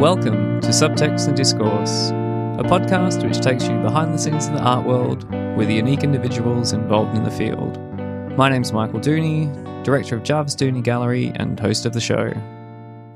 Welcome 0.00 0.62
to 0.62 0.68
Subtext 0.68 1.28
and 1.28 1.36
Discourse, 1.36 2.08
a 2.08 2.64
podcast 2.64 3.22
which 3.22 3.38
takes 3.40 3.68
you 3.68 3.78
behind 3.82 4.14
the 4.14 4.18
scenes 4.18 4.46
of 4.46 4.54
the 4.54 4.62
art 4.62 4.86
world 4.86 5.30
with 5.58 5.68
the 5.68 5.74
unique 5.74 6.02
individuals 6.02 6.72
involved 6.72 7.14
in 7.14 7.22
the 7.22 7.30
field. 7.30 7.78
My 8.34 8.48
name's 8.48 8.72
Michael 8.72 8.98
Dooney, 8.98 9.84
director 9.84 10.16
of 10.16 10.22
Jarvis 10.22 10.56
Dooney 10.56 10.82
Gallery 10.82 11.32
and 11.34 11.60
host 11.60 11.84
of 11.84 11.92
the 11.92 12.00
show. 12.00 12.32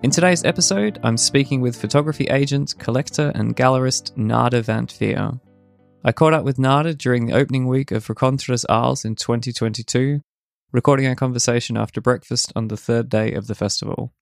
In 0.02 0.10
today's 0.10 0.44
episode, 0.44 1.00
I'm 1.02 1.16
speaking 1.16 1.62
with 1.62 1.74
photography 1.74 2.26
agent, 2.26 2.74
collector, 2.78 3.32
and 3.34 3.56
gallerist 3.56 4.14
Narda 4.18 4.62
van 4.62 4.86
Veer. 4.86 5.40
I 6.04 6.12
caught 6.12 6.34
up 6.34 6.44
with 6.44 6.58
Narda 6.58 6.98
during 6.98 7.24
the 7.24 7.34
opening 7.34 7.66
week 7.66 7.92
of 7.92 8.10
Rencontres 8.10 8.66
Arles 8.66 9.06
in 9.06 9.14
2022, 9.14 10.20
recording 10.70 11.06
our 11.06 11.14
conversation 11.14 11.78
after 11.78 12.02
breakfast 12.02 12.52
on 12.54 12.68
the 12.68 12.76
third 12.76 13.08
day 13.08 13.32
of 13.32 13.46
the 13.46 13.54
festival. 13.54 14.12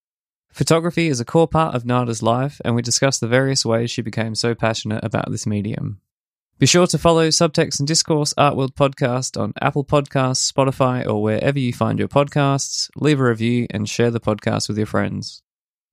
Photography 0.53 1.09
is 1.09 1.19
a 1.19 1.25
core 1.25 1.49
part 1.49 1.75
of 1.75 1.85
Narda's 1.85 2.23
life, 2.23 2.61
and 2.63 2.75
we 2.75 2.83
discuss 2.83 3.19
the 3.19 3.27
various 3.27 3.65
ways 3.65 3.91
she 3.91 4.03
became 4.03 4.35
so 4.35 4.55
passionate 4.55 5.03
about 5.03 5.31
this 5.31 5.47
medium. 5.47 6.03
Be 6.59 6.67
sure 6.67 6.87
to 6.89 6.99
follow 6.99 7.29
Subtext 7.29 7.79
and 7.79 7.89
Discourse 7.89 8.35
Art 8.37 8.55
World 8.55 8.77
podcast 8.77 9.41
on 9.41 9.55
Apple 9.63 9.83
Podcasts, 9.83 10.53
Spotify, 10.53 11.07
or 11.07 11.23
wherever 11.23 11.59
you 11.59 11.73
find 11.73 11.99
your 11.99 12.07
podcasts. 12.07 12.91
Leave 12.97 13.19
a 13.19 13.25
review 13.25 13.67
and 13.71 13.89
share 13.89 14.11
the 14.11 14.21
podcast 14.21 14.69
with 14.69 14.77
your 14.77 14.87
friends. 14.87 15.43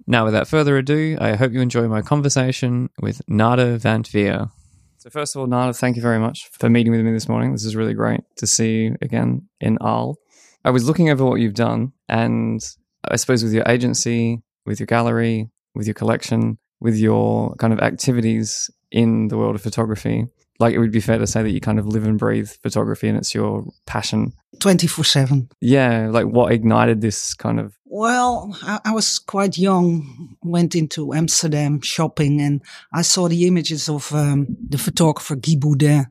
Now, 0.05 0.25
without 0.25 0.49
further 0.49 0.77
ado, 0.77 1.17
I 1.21 1.35
hope 1.35 1.53
you 1.53 1.61
enjoy 1.61 1.87
my 1.87 2.01
conversation 2.01 2.89
with 3.01 3.21
Narda 3.27 3.77
Van 3.77 4.03
Veer. 4.03 4.49
So, 4.97 5.09
first 5.09 5.35
of 5.35 5.39
all, 5.39 5.47
Nada, 5.47 5.71
thank 5.71 5.95
you 5.95 6.01
very 6.01 6.19
much 6.19 6.49
for 6.51 6.69
meeting 6.69 6.91
with 6.91 7.01
me 7.01 7.13
this 7.13 7.29
morning. 7.29 7.53
This 7.53 7.63
is 7.63 7.77
really 7.77 7.93
great 7.93 8.19
to 8.35 8.45
see 8.45 8.73
you 8.79 8.97
again 9.01 9.47
in 9.61 9.77
Arles. 9.77 10.17
I 10.65 10.71
was 10.71 10.85
looking 10.85 11.09
over 11.09 11.23
what 11.23 11.39
you've 11.39 11.53
done, 11.53 11.93
and 12.09 12.61
I 13.05 13.15
suppose 13.15 13.41
with 13.41 13.53
your 13.53 13.63
agency, 13.65 14.43
with 14.65 14.79
your 14.79 14.87
gallery, 14.87 15.49
with 15.75 15.87
your 15.87 15.93
collection, 15.93 16.57
with 16.79 16.95
your 16.95 17.55
kind 17.55 17.73
of 17.73 17.79
activities 17.79 18.69
in 18.91 19.27
the 19.27 19.37
world 19.37 19.55
of 19.55 19.61
photography, 19.61 20.27
like 20.59 20.73
it 20.73 20.79
would 20.79 20.91
be 20.91 20.99
fair 20.99 21.17
to 21.17 21.27
say 21.27 21.41
that 21.41 21.51
you 21.51 21.61
kind 21.61 21.79
of 21.79 21.87
live 21.87 22.05
and 22.05 22.19
breathe 22.19 22.49
photography 22.49 23.07
and 23.07 23.17
it's 23.17 23.33
your 23.33 23.65
passion. 23.85 24.33
24 24.59 25.05
7. 25.05 25.49
Yeah, 25.61 26.09
like 26.11 26.25
what 26.25 26.51
ignited 26.51 27.01
this 27.01 27.33
kind 27.33 27.59
of. 27.59 27.77
Well, 27.85 28.55
I, 28.61 28.79
I, 28.85 28.91
was 28.93 29.17
quite 29.17 29.57
young, 29.57 30.37
went 30.43 30.75
into 30.75 31.13
Amsterdam 31.13 31.81
shopping, 31.81 32.39
and 32.39 32.61
I 32.93 33.01
saw 33.01 33.27
the 33.27 33.47
images 33.47 33.89
of 33.89 34.13
um, 34.13 34.45
the 34.69 34.77
photographer 34.77 35.35
Guy 35.35 35.55
Bourdin 35.57 36.05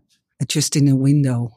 just 0.49 0.75
in 0.75 0.89
a 0.89 0.97
window, 0.97 1.53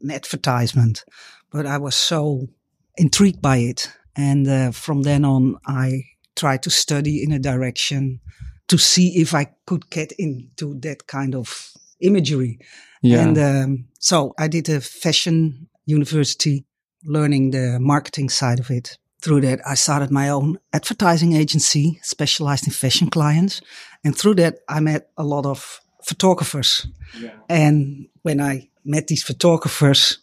an 0.00 0.12
advertisement. 0.12 1.04
But 1.50 1.66
I 1.66 1.78
was 1.78 1.96
so 1.96 2.48
intrigued 2.96 3.42
by 3.42 3.58
it. 3.58 3.92
And 4.16 4.46
uh, 4.46 4.70
from 4.70 5.02
then 5.02 5.24
on, 5.24 5.56
I 5.66 6.04
tried 6.36 6.62
to 6.62 6.70
study 6.70 7.22
in 7.22 7.32
a 7.32 7.38
direction 7.38 8.20
to 8.68 8.78
see 8.78 9.20
if 9.20 9.34
I 9.34 9.46
could 9.66 9.90
get 9.90 10.12
into 10.12 10.74
that 10.80 11.06
kind 11.06 11.34
of 11.34 11.72
imagery. 12.00 12.58
Yeah. 13.02 13.20
And 13.20 13.38
um, 13.38 13.84
so 13.98 14.34
I 14.38 14.48
did 14.48 14.68
a 14.68 14.80
fashion 14.80 15.68
university, 15.86 16.64
learning 17.04 17.50
the 17.50 17.78
marketing 17.80 18.30
side 18.30 18.60
of 18.60 18.70
it. 18.70 18.98
Through 19.20 19.42
that, 19.42 19.60
I 19.66 19.74
started 19.74 20.10
my 20.10 20.28
own 20.28 20.58
advertising 20.72 21.34
agency 21.34 21.98
specialized 22.02 22.66
in 22.66 22.72
fashion 22.72 23.08
clients. 23.08 23.60
And 24.04 24.16
through 24.16 24.34
that, 24.36 24.58
I 24.68 24.80
met 24.80 25.08
a 25.16 25.24
lot 25.24 25.46
of 25.46 25.80
photographers. 26.02 26.86
Yeah. 27.18 27.32
And 27.48 28.08
when 28.22 28.40
I 28.40 28.68
met 28.84 29.06
these 29.06 29.22
photographers, 29.22 30.18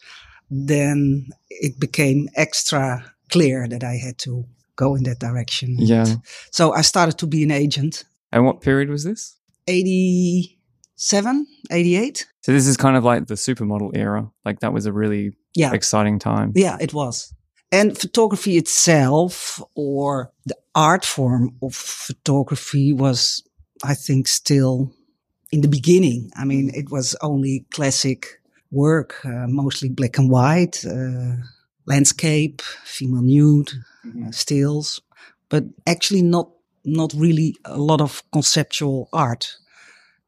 then 0.51 1.29
it 1.49 1.79
became 1.79 2.29
extra 2.35 3.11
clear 3.31 3.67
that 3.67 3.83
I 3.83 3.95
had 3.95 4.17
to 4.19 4.45
go 4.75 4.95
in 4.95 5.03
that 5.03 5.19
direction. 5.19 5.75
Yeah. 5.77 6.05
So 6.51 6.73
I 6.73 6.81
started 6.81 7.17
to 7.19 7.27
be 7.27 7.43
an 7.43 7.51
agent. 7.51 8.03
And 8.31 8.45
what 8.45 8.61
period 8.61 8.89
was 8.89 9.03
this? 9.03 9.37
87, 9.67 11.45
88. 11.71 12.27
So 12.41 12.51
this 12.51 12.67
is 12.67 12.77
kind 12.77 12.97
of 12.97 13.03
like 13.03 13.27
the 13.27 13.35
supermodel 13.35 13.91
era. 13.95 14.31
Like 14.45 14.59
that 14.61 14.73
was 14.73 14.85
a 14.85 14.93
really 14.93 15.33
yeah. 15.55 15.73
exciting 15.73 16.19
time. 16.19 16.53
Yeah, 16.55 16.77
it 16.79 16.93
was. 16.93 17.33
And 17.71 17.97
photography 17.97 18.57
itself 18.57 19.61
or 19.75 20.31
the 20.45 20.57
art 20.75 21.05
form 21.05 21.55
of 21.61 21.73
photography 21.75 22.91
was, 22.91 23.43
I 23.83 23.93
think, 23.93 24.27
still 24.27 24.93
in 25.51 25.61
the 25.61 25.67
beginning. 25.67 26.31
I 26.35 26.45
mean, 26.45 26.71
it 26.73 26.91
was 26.91 27.15
only 27.21 27.65
classic 27.73 28.41
work, 28.71 29.23
uh, 29.25 29.47
mostly 29.47 29.89
black 29.89 30.17
and 30.17 30.29
white, 30.29 30.83
uh, 30.85 31.35
landscape, 31.85 32.61
female 32.83 33.21
nude, 33.21 33.71
mm-hmm. 34.05 34.27
uh, 34.27 34.31
stills, 34.31 35.01
but 35.49 35.63
actually 35.85 36.21
not 36.21 36.49
not 36.83 37.13
really 37.15 37.55
a 37.65 37.77
lot 37.77 38.01
of 38.01 38.23
conceptual 38.31 39.09
art. 39.13 39.57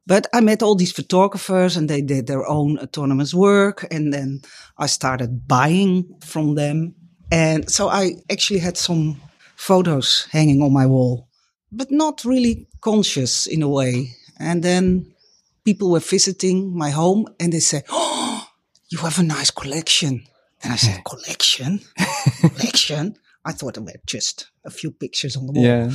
But 0.06 0.26
I 0.34 0.40
met 0.40 0.62
all 0.62 0.74
these 0.74 0.92
photographers 0.92 1.76
and 1.76 1.88
they 1.88 2.02
did 2.02 2.26
their 2.26 2.46
own 2.46 2.78
autonomous 2.78 3.32
work. 3.32 3.86
And 3.90 4.12
then 4.12 4.42
I 4.76 4.86
started 4.86 5.48
buying 5.48 6.04
from 6.24 6.54
them. 6.54 6.94
And 7.32 7.70
so 7.70 7.88
I 7.88 8.16
actually 8.30 8.60
had 8.60 8.76
some 8.76 9.20
photos 9.56 10.28
hanging 10.30 10.62
on 10.62 10.72
my 10.72 10.86
wall, 10.86 11.28
but 11.72 11.90
not 11.90 12.24
really 12.24 12.68
conscious 12.80 13.46
in 13.46 13.62
a 13.62 13.68
way. 13.68 14.10
And 14.38 14.62
then 14.62 15.14
people 15.64 15.90
were 15.90 16.00
visiting 16.00 16.76
my 16.76 16.90
home 16.90 17.26
and 17.40 17.52
they 17.52 17.60
said, 17.60 17.84
Oh, 17.88 18.46
you 18.90 18.98
have 18.98 19.18
a 19.18 19.22
nice 19.22 19.50
collection. 19.50 20.26
And 20.62 20.72
I 20.72 20.76
said, 20.76 21.02
collection? 21.06 21.80
collection? 22.40 23.16
I 23.44 23.52
thought 23.52 23.76
it 23.76 23.82
were 23.82 23.92
just 24.06 24.50
a 24.64 24.70
few 24.70 24.90
pictures 24.90 25.36
on 25.36 25.46
the 25.46 25.52
wall. 25.52 25.64
Yeah. 25.64 25.90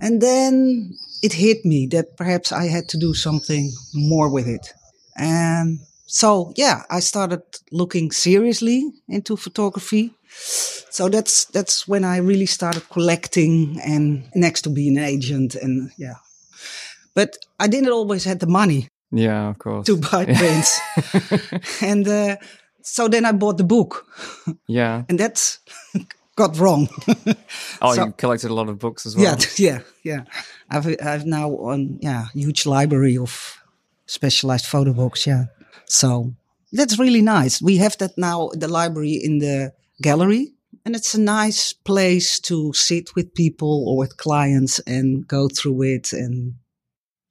And 0.00 0.20
then 0.20 0.92
it 1.22 1.32
hit 1.32 1.64
me 1.64 1.86
that 1.88 2.16
perhaps 2.16 2.52
I 2.52 2.66
had 2.66 2.88
to 2.90 2.98
do 2.98 3.14
something 3.14 3.72
more 3.94 4.28
with 4.28 4.48
it. 4.48 4.72
And 5.16 5.80
so, 6.06 6.52
yeah, 6.56 6.82
I 6.90 7.00
started 7.00 7.42
looking 7.70 8.10
seriously 8.10 8.92
into 9.08 9.36
photography. 9.36 10.12
So 10.90 11.08
that's 11.08 11.44
that's 11.46 11.86
when 11.88 12.04
I 12.04 12.18
really 12.18 12.46
started 12.46 12.88
collecting 12.90 13.80
and 13.84 14.24
next 14.34 14.62
to 14.62 14.70
being 14.70 14.98
an 14.98 15.04
agent 15.04 15.54
and 15.54 15.90
yeah. 15.96 16.16
But 17.14 17.36
I 17.60 17.68
didn't 17.68 17.92
always 17.92 18.24
have 18.24 18.40
the 18.40 18.48
money. 18.48 18.88
Yeah, 19.12 19.50
of 19.50 19.58
course. 19.58 19.86
To 19.86 19.96
buy 19.96 20.24
prints. 20.38 20.80
and 21.82 22.06
uh, 22.06 22.36
so 22.82 23.08
then 23.08 23.24
I 23.24 23.32
bought 23.32 23.58
the 23.58 23.64
book. 23.64 24.06
Yeah. 24.66 25.04
and 25.08 25.18
that's 25.18 25.60
got 26.36 26.58
wrong. 26.58 26.88
oh, 27.82 27.94
so, 27.94 28.06
you 28.06 28.12
collected 28.12 28.50
a 28.50 28.54
lot 28.54 28.68
of 28.68 28.78
books 28.78 29.06
as 29.06 29.16
well. 29.16 29.24
Yeah, 29.24 29.46
yeah, 29.56 29.80
yeah. 30.02 30.24
I've 30.70 30.86
I've 31.02 31.26
now 31.26 31.50
on 31.50 31.98
yeah 32.00 32.26
huge 32.32 32.66
library 32.66 33.16
of 33.16 33.56
specialized 34.06 34.66
photo 34.66 34.92
books. 34.92 35.26
Yeah, 35.26 35.44
so 35.86 36.34
that's 36.72 36.98
really 36.98 37.22
nice. 37.22 37.62
We 37.62 37.78
have 37.78 37.96
that 37.98 38.16
now 38.18 38.50
the 38.52 38.68
library 38.68 39.20
in 39.22 39.38
the 39.38 39.72
gallery, 40.02 40.54
and 40.84 40.94
it's 40.94 41.14
a 41.14 41.20
nice 41.20 41.72
place 41.72 42.38
to 42.40 42.72
sit 42.72 43.14
with 43.14 43.34
people 43.34 43.88
or 43.88 43.96
with 43.96 44.16
clients 44.16 44.78
and 44.80 45.26
go 45.26 45.48
through 45.48 45.82
it. 45.82 46.12
And 46.12 46.54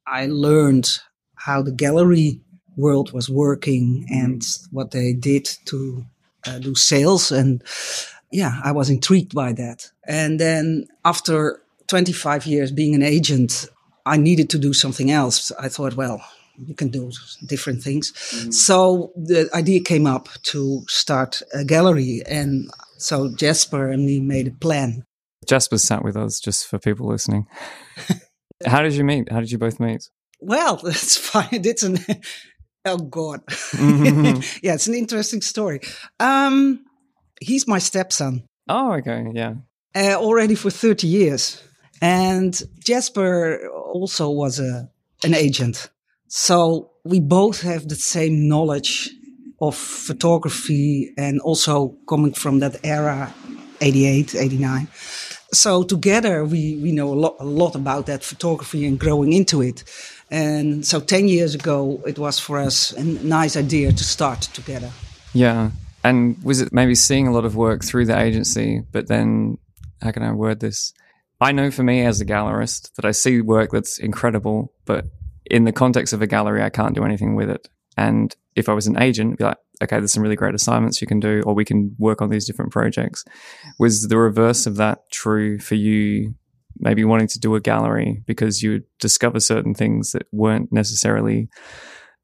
I 0.08 0.28
learned 0.28 1.00
how 1.36 1.62
the 1.62 1.72
gallery 1.72 2.42
world 2.76 3.14
was 3.14 3.30
working 3.30 4.06
and 4.10 4.42
what 4.72 4.92
they 4.92 5.14
did 5.14 5.46
to 5.66 6.06
uh, 6.48 6.60
do 6.60 6.76
sales. 6.76 7.32
And 7.32 7.64
yeah, 8.34 8.60
I 8.64 8.72
was 8.72 8.90
intrigued 8.90 9.34
by 9.34 9.54
that. 9.54 9.92
And 10.08 10.40
then 10.40 10.88
after 11.06 11.62
25 11.88 12.46
years 12.46 12.72
being 12.72 12.96
an 12.96 13.04
agent, 13.04 13.68
I 14.06 14.18
needed 14.18 14.50
to 14.50 14.58
do 14.58 14.74
something 14.74 15.12
else. 15.12 15.52
I 15.52 15.70
thought, 15.70 15.96
well, 15.96 16.22
you 16.58 16.76
can 16.76 16.90
do 16.90 17.12
different 17.46 17.84
things. 17.84 18.12
Mm-hmm. 18.12 18.52
So 18.52 19.12
the 19.16 19.50
idea 19.54 19.82
came 19.82 20.08
up 20.08 20.30
to 20.44 20.84
start 20.88 21.42
a 21.54 21.64
gallery. 21.64 22.22
And 22.28 22.70
so 22.98 23.34
Jasper 23.36 23.92
and 23.92 24.06
me 24.06 24.20
made 24.20 24.48
a 24.48 24.52
plan. 24.52 25.06
Jasper 25.48 25.78
sat 25.78 26.04
with 26.04 26.18
us 26.18 26.40
just 26.40 26.68
for 26.68 26.80
people 26.80 27.08
listening. 27.08 27.48
How 28.66 28.82
did 28.82 28.94
you 28.94 29.04
meet? 29.04 29.32
How 29.32 29.40
did 29.40 29.52
you 29.52 29.58
both 29.58 29.80
meet? 29.80 30.10
Well, 30.40 30.78
that's 30.84 31.18
fine. 31.18 31.48
It's 31.52 31.84
an 31.84 32.00
Oh 32.86 32.98
God. 32.98 33.46
Mm-hmm. 33.46 34.42
yeah, 34.62 34.74
it's 34.74 34.88
an 34.88 34.94
interesting 34.94 35.42
story. 35.42 35.80
Um, 36.20 36.84
he's 37.44 37.68
my 37.68 37.80
stepson. 37.80 38.44
Oh, 38.68 38.94
okay, 38.94 39.26
yeah. 39.34 39.56
Uh, 39.96 40.16
already 40.16 40.56
for 40.56 40.72
thirty 40.72 41.08
years, 41.08 41.62
and 42.02 42.60
Jasper 42.80 43.68
also 43.70 44.30
was 44.30 44.60
a 44.60 44.90
an 45.24 45.34
agent. 45.34 45.90
So 46.28 46.92
we 47.04 47.20
both 47.20 47.62
have 47.62 47.88
the 47.88 47.96
same 47.96 48.48
knowledge 48.48 49.10
of 49.62 49.76
photography 49.76 51.14
and 51.18 51.40
also 51.42 51.96
coming 52.08 52.34
from 52.34 52.60
that 52.60 52.78
era, 52.84 53.34
88, 53.82 54.36
89. 54.36 54.88
So 55.54 55.84
together 55.84 56.44
we, 56.44 56.78
we 56.78 56.92
know 56.92 57.14
a 57.14 57.16
lot, 57.16 57.36
a 57.40 57.46
lot 57.46 57.76
about 57.76 58.08
that 58.08 58.24
photography 58.24 58.86
and 58.86 59.00
growing 59.00 59.32
into 59.32 59.62
it. 59.62 59.84
And 60.32 60.86
so 60.86 61.00
10 61.00 61.28
years 61.28 61.56
ago, 61.56 62.02
it 62.06 62.18
was 62.18 62.40
for 62.40 62.58
us 62.58 62.92
a 62.94 63.04
nice 63.04 63.56
idea 63.56 63.92
to 63.92 64.04
start 64.04 64.42
together. 64.42 64.92
Yeah. 65.34 65.72
And 66.04 66.42
was 66.44 66.62
it 66.62 66.74
maybe 66.74 66.96
seeing 66.96 67.28
a 67.28 67.32
lot 67.32 67.46
of 67.46 67.56
work 67.56 67.84
through 67.84 68.06
the 68.06 68.20
agency, 68.20 68.82
but 68.92 69.08
then, 69.08 69.58
how 70.02 70.12
can 70.12 70.24
I 70.24 70.34
word 70.34 70.60
this? 70.60 70.94
I 71.40 71.52
know 71.52 71.72
for 71.72 71.84
me 71.84 72.06
as 72.06 72.22
a 72.22 72.26
gallerist 72.26 72.94
that 72.96 73.06
I 73.06 73.12
see 73.12 73.42
work 73.42 73.72
that's 73.72 74.00
incredible, 74.00 74.74
but 74.86 75.06
in 75.46 75.66
the 75.66 75.72
context 75.72 76.14
of 76.14 76.22
a 76.22 76.28
gallery, 76.28 76.62
I 76.62 76.70
can't 76.70 76.96
do 76.96 77.04
anything 77.04 77.36
with 77.36 77.50
it. 77.50 77.68
And 77.98 78.36
if 78.56 78.70
I 78.70 78.74
was 78.74 78.88
an 78.88 79.02
agent, 79.02 79.38
be 79.38 79.44
like, 79.44 79.58
okay, 79.82 79.98
there's 79.98 80.14
some 80.14 80.24
really 80.24 80.36
great 80.36 80.56
assignments 80.56 81.02
you 81.02 81.08
can 81.08 81.20
do, 81.20 81.42
or 81.46 81.54
we 81.54 81.66
can 81.66 81.96
work 81.98 82.22
on 82.22 82.30
these 82.30 82.46
different 82.46 82.72
projects. 82.72 83.24
Was 83.80 84.08
the 84.08 84.18
reverse 84.18 84.66
of 84.66 84.78
that 84.78 85.00
true 85.12 85.60
for 85.60 85.76
you? 85.76 86.34
Maybe 86.80 87.06
wanting 87.06 87.28
to 87.28 87.40
do 87.40 87.56
a 87.56 87.62
gallery 87.62 88.24
because 88.26 88.64
you 88.64 88.72
would 88.72 88.84
discover 89.00 89.40
certain 89.40 89.76
things 89.76 90.12
that 90.12 90.24
weren't 90.32 90.72
necessarily 90.72 91.48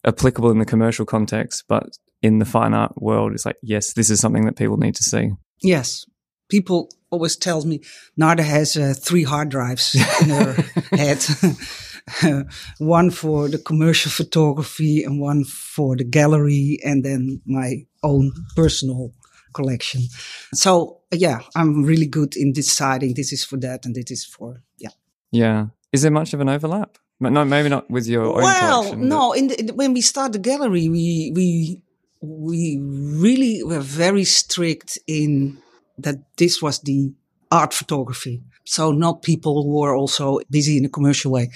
applicable 0.06 0.50
in 0.50 0.58
the 0.58 0.66
commercial 0.66 1.06
context, 1.06 1.66
but 1.68 1.90
in 2.22 2.40
the 2.40 2.46
fine 2.46 2.74
art 2.74 3.02
world, 3.02 3.34
it's 3.34 3.46
like, 3.46 3.58
yes, 3.62 3.94
this 3.94 4.10
is 4.10 4.20
something 4.20 4.46
that 4.46 4.58
people 4.58 4.78
need 4.78 4.96
to 4.96 5.04
see. 5.04 5.32
Yes. 5.62 6.06
People 6.50 6.90
always 7.12 7.36
tells 7.36 7.66
me 7.66 7.82
Narda 8.20 8.44
has 8.44 8.76
uh, 8.76 8.94
three 8.98 9.24
hard 9.24 9.50
drives 9.50 9.96
in 10.22 10.30
her 10.30 10.54
head. 10.92 11.26
one 12.80 13.12
for 13.12 13.48
the 13.48 13.58
commercial 13.60 14.12
photography 14.12 15.04
and 15.04 15.20
one 15.22 15.44
for 15.44 15.96
the 15.96 16.04
gallery 16.04 16.80
and 16.84 17.04
then 17.06 17.42
my 17.46 17.86
own 18.04 18.32
personal 18.56 19.14
collection. 19.54 20.02
So 20.54 21.02
yeah, 21.12 21.42
I'm 21.56 21.84
really 21.84 22.08
good 22.08 22.36
in 22.36 22.54
deciding 22.54 23.14
this 23.14 23.32
is 23.32 23.44
for 23.44 23.58
that 23.58 23.86
and 23.86 23.96
this 23.96 24.12
is 24.12 24.26
for 24.26 24.64
yeah. 24.78 24.90
Yeah. 25.32 25.68
Is 25.92 26.02
there 26.02 26.12
much 26.12 26.34
of 26.34 26.40
an 26.40 26.50
overlap? 26.50 26.98
No, 27.20 27.44
maybe 27.44 27.70
not 27.70 27.90
with 27.90 28.08
your 28.08 28.24
own 28.24 28.36
well, 28.44 28.84
collection. 28.84 29.10
no. 29.10 29.34
In 29.34 29.48
the, 29.48 29.74
when 29.74 29.94
we 29.94 30.02
start 30.02 30.32
the 30.32 30.40
gallery, 30.40 30.88
we 30.88 31.34
we 31.36 31.84
we 32.22 32.80
really 32.82 33.64
were 33.64 33.80
very 33.80 34.24
strict 34.24 34.98
in 35.08 35.58
that 35.98 36.18
this 36.38 36.62
was 36.62 36.80
the 36.80 37.14
art 37.52 37.74
photography. 37.74 38.42
So 38.66 38.92
not 38.92 39.22
people 39.22 39.64
who 39.64 39.82
are 39.84 39.96
also 39.96 40.40
busy 40.50 40.78
in 40.78 40.86
a 40.86 40.90
commercial 40.90 41.32
way. 41.32 41.50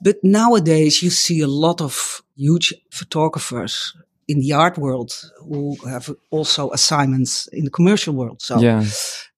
But 0.00 0.22
nowadays 0.22 1.02
you 1.02 1.10
see 1.10 1.40
a 1.40 1.48
lot 1.48 1.80
of 1.80 2.22
huge 2.36 2.72
photographers 2.90 3.94
in 4.28 4.40
the 4.40 4.52
art 4.52 4.76
world 4.76 5.12
who 5.38 5.76
have 5.88 6.10
also 6.30 6.70
assignments 6.70 7.46
in 7.48 7.64
the 7.64 7.70
commercial 7.70 8.14
world. 8.14 8.42
So 8.42 8.60
yeah. 8.60 8.84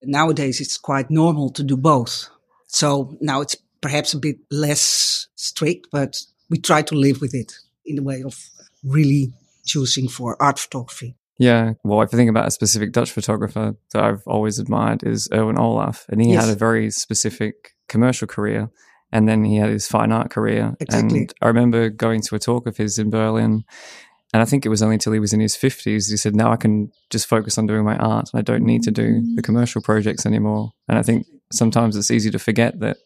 nowadays 0.03 0.61
it's 0.61 0.79
quite 0.79 1.11
normal 1.11 1.51
to 1.51 1.63
do 1.63 1.77
both. 1.77 2.29
So 2.67 3.17
now 3.21 3.41
it's 3.41 3.57
perhaps 3.81 4.15
a 4.15 4.19
bit 4.19 4.39
less 4.51 5.29
strict, 5.37 5.89
but 5.93 6.21
we 6.51 6.59
try 6.59 6.83
to 6.83 6.95
live 6.95 7.21
with 7.21 7.35
it 7.35 7.55
in 7.85 7.97
the 7.97 8.03
way 8.03 8.23
of 8.23 8.37
really 8.83 9.33
choosing 9.69 10.09
for 10.09 10.41
art 10.43 10.59
photography. 10.59 11.17
Yeah. 11.39 11.75
Well, 11.85 12.03
if 12.03 12.13
I 12.13 12.17
think 12.17 12.31
about 12.31 12.49
a 12.49 12.51
specific 12.51 12.93
Dutch 12.93 13.13
photographer 13.13 13.77
that 13.93 14.03
I've 14.03 14.23
always 14.27 14.59
admired 14.59 15.05
is 15.05 15.29
Erwin 15.33 15.59
Olaf, 15.59 16.05
and 16.09 16.21
he 16.21 16.33
Yes. 16.33 16.47
had 16.47 16.53
a 16.55 16.59
very 16.59 16.91
specific 16.91 17.75
commercial 17.89 18.27
career, 18.27 18.71
and 19.13 19.29
then 19.29 19.45
he 19.45 19.57
had 19.57 19.71
his 19.71 19.87
fine 19.87 20.11
art 20.13 20.31
career. 20.31 20.77
Exactly. 20.81 21.21
And 21.21 21.35
I 21.41 21.47
remember 21.47 21.91
going 21.91 22.23
to 22.23 22.35
a 22.35 22.39
talk 22.41 22.67
of 22.67 22.77
his 22.77 22.99
in 22.99 23.11
Berlin, 23.11 23.65
and 24.33 24.43
I 24.43 24.45
think 24.45 24.67
it 24.67 24.69
was 24.69 24.83
only 24.83 24.97
until 24.97 25.13
he 25.13 25.21
was 25.21 25.33
in 25.33 25.41
his 25.41 25.57
fifties 25.57 26.09
he 26.09 26.17
said, 26.17 26.35
"Now 26.35 26.53
I 26.53 26.57
can 26.57 26.91
just 27.09 27.27
focus 27.27 27.57
on 27.57 27.67
doing 27.67 27.85
my 27.85 27.97
art, 27.97 28.31
and 28.33 28.39
I 28.39 28.43
don't 28.43 28.65
need 28.65 28.83
to 28.83 28.91
do 28.91 29.23
the 29.37 29.41
mm. 29.41 29.45
commercial 29.45 29.81
projects 29.81 30.27
anymore." 30.27 30.73
And 30.89 30.99
I 30.99 31.03
think 31.03 31.27
sometimes 31.53 31.97
it's 31.97 32.11
easy 32.11 32.31
to 32.31 32.39
forget 32.39 32.81
that. 32.81 32.99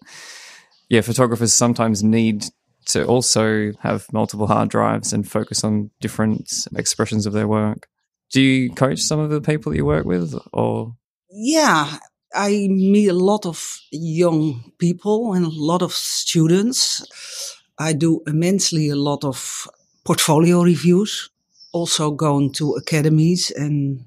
Yeah, 0.89 1.03
photographers 1.03 1.53
sometimes 1.53 2.03
need 2.03 2.45
to 2.87 3.05
also 3.07 3.73
have 3.81 4.13
multiple 4.13 4.47
hard 4.47 4.69
drives 4.69 5.13
and 5.13 5.29
focus 5.29 5.65
on 5.65 5.91
different 6.01 6.67
expressions 6.77 7.27
of 7.27 7.33
their 7.33 7.49
work. 7.49 7.89
Do 8.31 8.41
you 8.41 8.71
coach 8.71 9.01
some 9.01 9.21
of 9.21 9.31
the 9.31 9.41
people 9.41 9.73
that 9.73 9.77
you 9.77 9.85
work 9.85 10.07
with, 10.07 10.35
or 10.53 10.97
Yeah, 11.31 11.99
I 12.35 12.69
meet 12.71 13.09
a 13.09 13.15
lot 13.15 13.47
of 13.47 13.79
young 13.91 14.73
people 14.79 15.35
and 15.35 15.45
a 15.45 15.51
lot 15.51 15.83
of 15.83 15.93
students. 15.93 17.05
I 17.79 17.93
do 17.93 18.23
immensely 18.27 18.89
a 18.89 18.97
lot 18.97 19.25
of 19.25 19.69
portfolio 20.05 20.63
reviews, 20.63 21.31
also 21.73 22.11
going 22.11 22.53
to 22.55 22.73
academies 22.75 23.51
and 23.51 24.05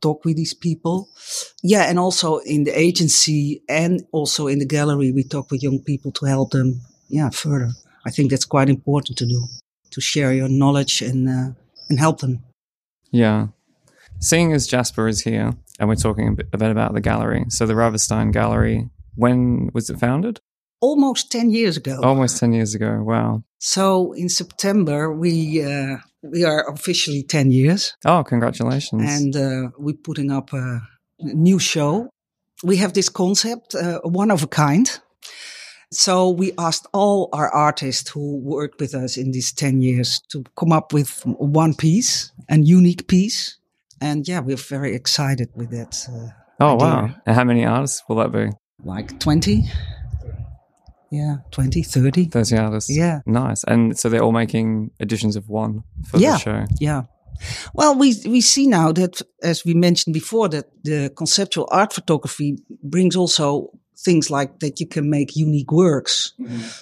talk 0.00 0.24
with 0.24 0.36
these 0.36 0.54
people. 0.54 1.08
Yeah, 1.62 1.84
and 1.84 1.98
also 1.98 2.38
in 2.38 2.64
the 2.64 2.78
agency 2.78 3.62
and 3.68 4.02
also 4.12 4.46
in 4.46 4.58
the 4.58 4.66
gallery, 4.66 5.12
we 5.12 5.24
talk 5.24 5.50
with 5.50 5.62
young 5.62 5.80
people 5.80 6.12
to 6.12 6.26
help 6.26 6.50
them, 6.50 6.80
yeah, 7.08 7.30
further. 7.30 7.72
I 8.06 8.10
think 8.10 8.30
that's 8.30 8.44
quite 8.46 8.68
important 8.68 9.18
to 9.18 9.26
do, 9.26 9.40
to 9.90 10.00
share 10.00 10.32
your 10.32 10.48
knowledge 10.48 11.02
and, 11.02 11.28
uh, 11.28 11.48
and 11.88 11.98
help 11.98 12.20
them. 12.20 12.38
yeah? 13.10 13.48
Seeing 14.20 14.52
as 14.54 14.66
Jasper 14.66 15.08
is 15.08 15.20
here, 15.22 15.52
and 15.78 15.88
we're 15.88 15.96
talking 15.96 16.28
a 16.28 16.32
bit, 16.32 16.48
a 16.52 16.58
bit 16.58 16.70
about 16.70 16.94
the 16.94 17.00
gallery. 17.02 17.44
So 17.50 17.66
the 17.66 17.74
Ravestijn 17.74 18.32
Gallery, 18.32 18.88
when 19.14 19.68
was 19.74 19.90
it 19.90 19.98
founded? 19.98 20.40
Almost 20.80 21.30
10 21.32 21.50
years 21.50 21.76
ago. 21.76 22.00
Almost 22.02 22.38
ten 22.38 22.52
years 22.52 22.74
ago. 22.74 23.02
Wow. 23.02 23.42
So 23.58 24.12
in 24.12 24.28
September 24.28 25.10
we 25.12 25.62
uh, 25.64 25.96
we 26.22 26.44
are 26.44 26.70
officially 26.70 27.22
ten 27.22 27.50
years, 27.50 27.94
Oh, 28.04 28.22
congratulations! 28.24 29.02
and 29.02 29.34
uh, 29.36 29.70
we're 29.78 30.02
putting 30.02 30.30
up 30.30 30.52
a 30.52 30.80
new 31.20 31.58
show. 31.58 32.08
We 32.62 32.76
have 32.76 32.92
this 32.92 33.08
concept, 33.10 33.74
uh, 33.74 34.00
one 34.04 34.30
of 34.30 34.42
a 34.42 34.46
kind. 34.46 34.86
So 35.92 36.30
we 36.30 36.52
asked 36.58 36.86
all 36.92 37.28
our 37.32 37.48
artists 37.48 38.10
who 38.10 38.38
worked 38.38 38.80
with 38.80 38.94
us 38.94 39.16
in 39.16 39.30
these 39.30 39.52
ten 39.52 39.80
years 39.80 40.20
to 40.32 40.42
come 40.58 40.72
up 40.72 40.92
with 40.92 41.22
one 41.24 41.74
piece, 41.74 42.32
a 42.48 42.58
unique 42.58 43.06
piece, 43.06 43.58
and 44.00 44.26
yeah, 44.26 44.40
we're 44.40 44.56
very 44.56 44.94
excited 44.94 45.48
with 45.54 45.70
that. 45.70 46.04
Uh, 46.08 46.28
oh, 46.60 46.74
idea. 46.74 46.86
wow. 46.86 47.14
And 47.26 47.36
how 47.36 47.44
many 47.44 47.64
artists 47.64 48.02
will 48.08 48.16
that 48.16 48.32
be? 48.32 48.50
like 48.84 49.18
twenty, 49.20 49.64
yeah, 51.10 51.36
20, 51.52 51.82
30. 51.82 52.24
Thirty 52.26 52.56
artists. 52.56 52.90
Yeah. 52.94 53.20
Nice. 53.26 53.64
And 53.64 53.96
so 53.98 54.08
they're 54.08 54.22
all 54.22 54.32
making 54.32 54.90
editions 55.00 55.36
of 55.36 55.48
one 55.48 55.82
for 56.10 56.18
Yeah. 56.18 56.32
the 56.32 56.38
show. 56.38 56.64
Yeah. 56.80 57.02
Well, 57.74 57.94
we 57.98 58.14
we 58.26 58.40
see 58.40 58.66
now 58.66 58.92
that, 58.92 59.22
as 59.42 59.64
we 59.64 59.74
mentioned 59.74 60.14
before, 60.14 60.48
that 60.48 60.66
the 60.84 61.10
conceptual 61.16 61.68
art 61.70 61.92
photography 61.92 62.58
brings 62.82 63.14
also 63.16 63.70
things 63.98 64.30
like 64.30 64.58
that 64.60 64.80
you 64.80 64.86
can 64.86 65.08
make 65.10 65.36
unique 65.36 65.72
works. 65.72 66.32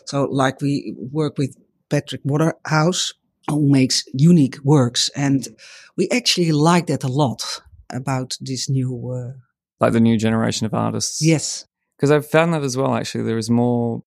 So, 0.04 0.24
like 0.24 0.60
we 0.60 0.94
work 1.12 1.38
with 1.38 1.56
Patrick 1.90 2.20
Waterhouse, 2.24 3.12
who 3.48 3.68
makes 3.70 4.04
unique 4.12 4.58
works, 4.64 5.10
and 5.14 5.46
we 5.96 6.08
actually 6.10 6.52
like 6.52 6.86
that 6.86 7.04
a 7.04 7.08
lot 7.08 7.62
about 7.92 8.36
this 8.40 8.68
new. 8.68 9.10
Uh, 9.10 9.32
Like 9.80 9.92
the 9.92 10.00
new 10.00 10.16
generation 10.18 10.66
of 10.66 10.74
artists. 10.74 11.20
yes, 11.22 11.66
Because 11.96 12.10
I've 12.10 12.26
found 12.30 12.52
that 12.54 12.62
as 12.64 12.76
well, 12.76 12.94
actually. 12.94 13.24
There 13.24 13.38
is 13.38 13.50
more 13.50 14.02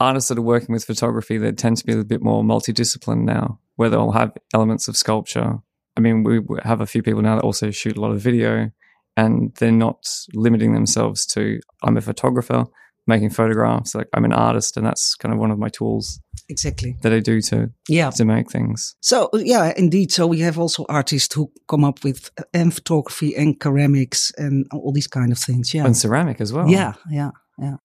artists 0.00 0.28
that 0.28 0.38
are 0.38 0.42
working 0.42 0.72
with 0.72 0.84
photography 0.84 1.38
that 1.38 1.56
tend 1.56 1.76
to 1.78 1.86
be 1.86 1.92
a 1.92 2.04
bit 2.04 2.22
more 2.22 2.42
multidisciplined 2.42 3.24
now, 3.24 3.58
where 3.76 3.88
they'll 3.90 4.12
have 4.12 4.32
elements 4.52 4.88
of 4.88 4.96
sculpture. 4.96 5.58
I 5.96 6.00
mean, 6.00 6.24
we 6.24 6.40
have 6.64 6.80
a 6.80 6.86
few 6.86 7.02
people 7.02 7.22
now 7.22 7.36
that 7.36 7.44
also 7.44 7.70
shoot 7.70 7.96
a 7.96 8.00
lot 8.00 8.10
of 8.10 8.20
video, 8.20 8.70
and 9.16 9.54
they're 9.58 9.72
not 9.72 10.04
limiting 10.34 10.74
themselves 10.74 11.26
to, 11.26 11.60
I'm 11.82 11.96
a 11.96 12.00
photographer 12.00 12.64
making 13.06 13.30
photographs. 13.30 13.94
Like, 13.94 14.08
I'm 14.14 14.24
an 14.24 14.32
artist, 14.32 14.76
and 14.76 14.86
that's 14.86 15.14
kind 15.14 15.32
of 15.32 15.38
one 15.38 15.50
of 15.50 15.58
my 15.58 15.68
tools 15.68 16.20
exactly. 16.48 16.96
that 17.02 17.12
I 17.12 17.20
do 17.20 17.40
to, 17.42 17.70
Yeah. 17.88 18.10
to 18.10 18.24
make 18.24 18.50
things. 18.50 18.96
So 19.00 19.28
yeah, 19.34 19.72
indeed. 19.76 20.10
So 20.10 20.26
we 20.26 20.40
have 20.40 20.58
also 20.58 20.86
artists 20.88 21.34
who 21.34 21.52
come 21.68 21.84
up 21.84 22.02
with 22.02 22.30
uh, 22.38 22.44
and 22.54 22.72
photography 22.72 23.36
and 23.36 23.56
ceramics 23.62 24.32
and 24.38 24.66
all 24.72 24.90
these 24.92 25.06
kind 25.06 25.32
of 25.32 25.38
things. 25.38 25.74
Yeah. 25.74 25.84
And 25.84 25.94
ceramic 25.96 26.40
as 26.40 26.52
well. 26.52 26.68
Yeah. 26.68 26.94
Yeah. 27.10 27.30
Yeah. 27.58 27.76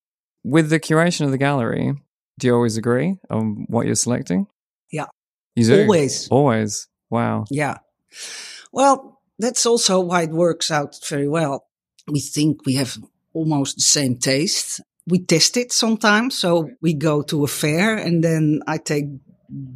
With 0.43 0.69
the 0.69 0.79
curation 0.79 1.25
of 1.25 1.31
the 1.31 1.37
gallery, 1.37 1.93
do 2.39 2.47
you 2.47 2.55
always 2.55 2.77
agree 2.77 3.17
on 3.29 3.65
what 3.67 3.85
you're 3.85 3.95
selecting? 3.95 4.47
Yeah. 4.89 5.07
You 5.55 5.65
do? 5.65 5.81
Always. 5.81 6.29
Always. 6.29 6.87
Wow. 7.09 7.43
Yeah. 7.51 7.79
Well, 8.71 9.18
that's 9.39 9.65
also 9.65 9.99
why 10.01 10.23
it 10.23 10.31
works 10.31 10.69
out 10.69 10.97
very 11.07 11.27
well. 11.27 11.65
We 12.07 12.19
think 12.19 12.65
we 12.65 12.75
have 12.75 12.97
almost 13.33 13.77
the 13.77 13.83
same 13.83 14.17
taste. 14.17 14.81
We 15.07 15.19
test 15.19 15.57
it 15.57 15.71
sometimes. 15.71 16.37
So 16.37 16.69
we 16.81 16.93
go 16.93 17.23
to 17.23 17.43
a 17.43 17.47
fair 17.47 17.95
and 17.95 18.23
then 18.23 18.61
I 18.67 18.77
take 18.77 19.05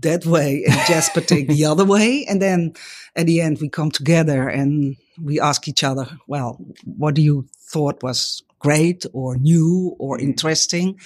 that 0.02 0.26
way 0.26 0.66
and 0.68 0.76
Jasper 0.88 1.22
take 1.22 1.48
the 1.48 1.66
other 1.66 1.86
way. 1.86 2.26
And 2.26 2.42
then 2.42 2.74
at 3.16 3.26
the 3.26 3.42
end 3.42 3.60
we 3.60 3.70
come 3.70 3.90
together 3.90 4.48
and 4.48 4.96
we 5.22 5.40
ask 5.40 5.68
each 5.68 5.84
other, 5.84 6.08
well, 6.28 6.60
what 6.84 7.16
do 7.16 7.22
you 7.22 7.48
thought 7.72 8.04
was 8.04 8.44
great 8.60 9.06
or 9.14 9.38
new 9.38 9.96
or 9.98 10.18
mm-hmm. 10.18 10.28
interesting? 10.28 11.00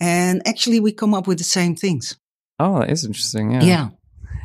And 0.00 0.42
actually 0.46 0.80
we 0.80 0.92
come 0.92 1.14
up 1.14 1.26
with 1.26 1.38
the 1.38 1.44
same 1.44 1.76
things. 1.76 2.16
Oh, 2.58 2.80
that 2.80 2.90
is 2.90 3.04
interesting. 3.04 3.52
Yeah. 3.52 3.62
Yeah. 3.62 3.88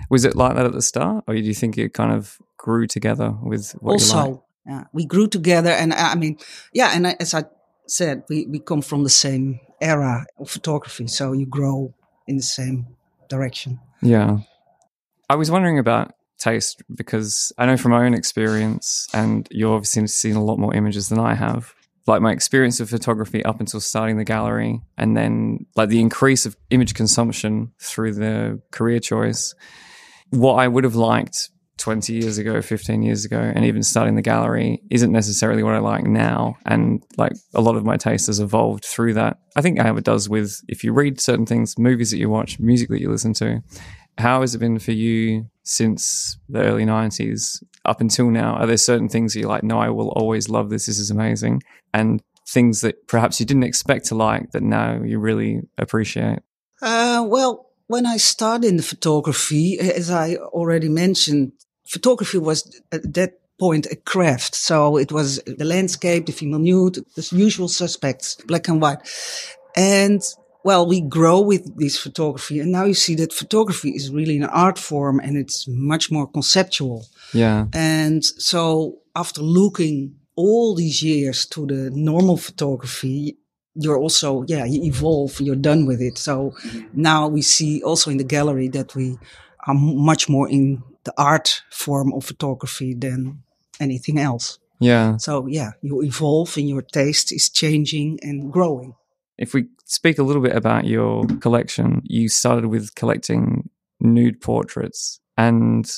Was 0.09 0.25
it 0.25 0.35
like 0.35 0.55
that 0.55 0.65
at 0.65 0.73
the 0.73 0.81
start, 0.81 1.23
or 1.27 1.33
do 1.33 1.41
you 1.41 1.55
think 1.55 1.77
it 1.77 1.93
kind 1.93 2.11
of 2.11 2.37
grew 2.67 2.85
together 2.87 3.29
with 3.51 3.63
like? 3.81 3.93
also 3.93 4.43
yeah, 4.71 4.83
we 4.97 5.03
grew 5.13 5.27
together 5.27 5.73
and 5.81 5.91
uh, 5.93 6.09
i 6.13 6.15
mean 6.23 6.35
yeah 6.79 6.89
and 6.95 7.03
I- 7.09 7.17
as 7.19 7.33
i 7.39 7.43
said 7.87 8.15
we, 8.29 8.37
we 8.53 8.59
come 8.69 8.81
from 8.81 9.03
the 9.03 9.15
same 9.25 9.59
era 9.81 10.25
of 10.39 10.49
photography 10.49 11.07
so 11.07 11.33
you 11.33 11.45
grow 11.45 11.93
in 12.27 12.35
the 12.37 12.47
same 12.59 12.77
direction 13.29 13.71
Yeah. 14.01 14.31
I 15.29 15.35
was 15.35 15.49
wondering 15.49 15.79
about 15.79 16.05
taste 16.37 16.83
because 17.01 17.51
I 17.57 17.65
know 17.65 17.77
from 17.77 17.91
my 17.91 18.05
own 18.05 18.13
experience, 18.13 19.07
and 19.13 19.47
you've 19.49 19.71
obviously 19.77 20.05
seen 20.07 20.35
a 20.35 20.43
lot 20.43 20.57
more 20.59 20.73
images 20.75 21.07
than 21.09 21.19
I 21.31 21.33
have. 21.45 21.73
like 22.05 22.21
my 22.21 22.33
experience 22.39 22.77
of 22.81 22.89
photography 22.89 23.41
up 23.49 23.59
until 23.63 23.79
starting 23.79 24.17
the 24.17 24.25
gallery 24.35 24.73
and 24.97 25.15
then 25.17 25.65
like 25.79 25.89
the 25.89 26.01
increase 26.07 26.45
of 26.45 26.55
image 26.69 26.93
consumption 27.01 27.71
through 27.89 28.13
the 28.23 28.59
career 28.77 28.99
choice 28.99 29.55
what 30.43 30.55
i 30.63 30.67
would 30.73 30.83
have 30.83 30.95
liked 31.13 31.37
20 31.77 32.13
years 32.13 32.37
ago 32.37 32.61
15 32.61 33.01
years 33.01 33.25
ago 33.25 33.39
and 33.39 33.65
even 33.65 33.81
starting 33.81 34.15
the 34.15 34.21
gallery 34.21 34.81
isn't 34.91 35.11
necessarily 35.11 35.63
what 35.63 35.73
i 35.73 35.79
like 35.79 36.03
now 36.03 36.55
and 36.65 37.03
like 37.17 37.33
a 37.55 37.61
lot 37.61 37.75
of 37.75 37.83
my 37.83 37.97
taste 37.97 38.27
has 38.27 38.39
evolved 38.39 38.85
through 38.85 39.13
that 39.13 39.39
i 39.55 39.61
think 39.61 39.79
how 39.79 39.95
it 39.95 40.03
does 40.03 40.29
with 40.29 40.61
if 40.67 40.83
you 40.83 40.93
read 40.93 41.19
certain 41.19 41.45
things 41.45 41.77
movies 41.77 42.11
that 42.11 42.17
you 42.17 42.29
watch 42.29 42.59
music 42.59 42.89
that 42.89 43.01
you 43.01 43.09
listen 43.09 43.33
to 43.33 43.61
how 44.17 44.41
has 44.41 44.53
it 44.53 44.59
been 44.59 44.79
for 44.79 44.91
you 44.91 45.49
since 45.63 46.37
the 46.49 46.61
early 46.61 46.85
90s 46.85 47.63
up 47.85 48.01
until 48.01 48.29
now? 48.29 48.55
Are 48.55 48.67
there 48.67 48.77
certain 48.77 49.09
things 49.09 49.35
you're 49.35 49.49
like, 49.49 49.63
no, 49.63 49.79
I 49.79 49.89
will 49.89 50.09
always 50.09 50.49
love 50.49 50.69
this, 50.69 50.85
this 50.85 50.99
is 50.99 51.09
amazing? 51.09 51.63
And 51.93 52.21
things 52.47 52.81
that 52.81 53.07
perhaps 53.07 53.39
you 53.39 53.45
didn't 53.45 53.63
expect 53.63 54.05
to 54.05 54.15
like 54.15 54.51
that 54.51 54.61
now 54.61 55.01
you 55.01 55.19
really 55.19 55.61
appreciate? 55.77 56.39
Uh, 56.81 57.23
well, 57.25 57.69
when 57.87 58.05
I 58.05 58.17
started 58.17 58.67
in 58.67 58.77
the 58.77 58.83
photography, 58.83 59.79
as 59.79 60.09
I 60.09 60.35
already 60.35 60.89
mentioned, 60.89 61.51
photography 61.85 62.37
was 62.37 62.81
at 62.91 63.13
that 63.13 63.39
point 63.59 63.87
a 63.91 63.95
craft. 63.95 64.55
So 64.55 64.97
it 64.97 65.11
was 65.11 65.39
the 65.45 65.65
landscape, 65.65 66.25
the 66.25 66.31
female 66.31 66.59
nude, 66.59 67.05
the 67.15 67.29
usual 67.31 67.67
suspects, 67.67 68.35
black 68.47 68.67
and 68.67 68.81
white. 68.81 68.99
And 69.75 70.21
well, 70.63 70.87
we 70.87 71.01
grow 71.01 71.41
with 71.41 71.77
this 71.77 71.97
photography 71.97 72.59
and 72.59 72.71
now 72.71 72.85
you 72.85 72.93
see 72.93 73.15
that 73.15 73.33
photography 73.33 73.91
is 73.91 74.09
really 74.09 74.37
an 74.37 74.45
art 74.45 74.79
form 74.79 75.19
and 75.19 75.37
it's 75.37 75.67
much 75.67 76.09
more 76.09 76.27
conceptual. 76.27 77.05
Yeah. 77.33 77.65
And 77.73 78.23
so 78.23 78.99
after 79.15 79.41
looking 79.41 80.15
all 80.35 80.73
these 80.73 81.03
years 81.03 81.45
to 81.47 81.65
the 81.65 81.91
normal 81.93 82.37
photography, 82.37 83.37
you're 83.75 83.97
also, 83.97 84.43
yeah, 84.47 84.65
you 84.65 84.83
evolve, 84.83 85.39
you're 85.41 85.55
done 85.55 85.85
with 85.85 86.01
it. 86.01 86.17
So 86.17 86.51
mm-hmm. 86.65 86.87
now 86.93 87.27
we 87.27 87.41
see 87.41 87.81
also 87.83 88.11
in 88.11 88.17
the 88.17 88.23
gallery 88.23 88.67
that 88.69 88.95
we 88.95 89.17
are 89.67 89.73
much 89.73 90.29
more 90.29 90.49
in 90.49 90.83
the 91.03 91.13
art 91.17 91.61
form 91.71 92.13
of 92.13 92.25
photography 92.25 92.93
than 92.93 93.43
anything 93.79 94.19
else. 94.19 94.59
Yeah. 94.79 95.17
So 95.17 95.47
yeah, 95.47 95.71
you 95.81 96.01
evolve 96.03 96.57
and 96.57 96.69
your 96.69 96.81
taste 96.81 97.31
is 97.31 97.49
changing 97.49 98.19
and 98.21 98.51
growing. 98.51 98.95
If 99.37 99.53
we 99.53 99.67
speak 99.85 100.19
a 100.19 100.23
little 100.23 100.41
bit 100.41 100.55
about 100.55 100.85
your 100.85 101.25
collection, 101.39 102.01
you 102.03 102.29
started 102.29 102.67
with 102.67 102.93
collecting 102.95 103.69
nude 103.99 104.41
portraits. 104.41 105.19
And 105.37 105.89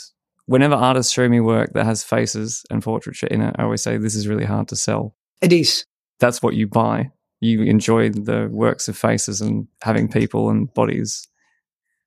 whenever 0.46 0.75
artists 0.75 1.12
show 1.12 1.27
me 1.27 1.39
work 1.41 1.74
that 1.74 1.86
has 1.86 2.03
faces 2.03 2.63
and 2.70 2.82
portraiture 2.82 3.27
in 3.27 3.41
it, 3.41 3.55
I 3.58 3.63
always 3.63 3.82
say 3.82 3.98
this 3.98 4.15
is 4.15 4.27
really 4.27 4.46
hard 4.46 4.67
to 4.70 4.75
sell. 4.75 5.15
It 5.41 5.51
is. 5.51 5.86
That's 6.20 6.41
what 6.41 6.53
you 6.53 6.67
buy. 6.67 7.12
You 7.45 7.61
enjoy 7.63 8.09
the 8.09 8.49
works 8.51 8.87
of 8.87 8.97
faces 8.97 9.41
and 9.41 9.67
having 9.81 10.07
people 10.07 10.49
and 10.49 10.73
bodies. 10.73 11.27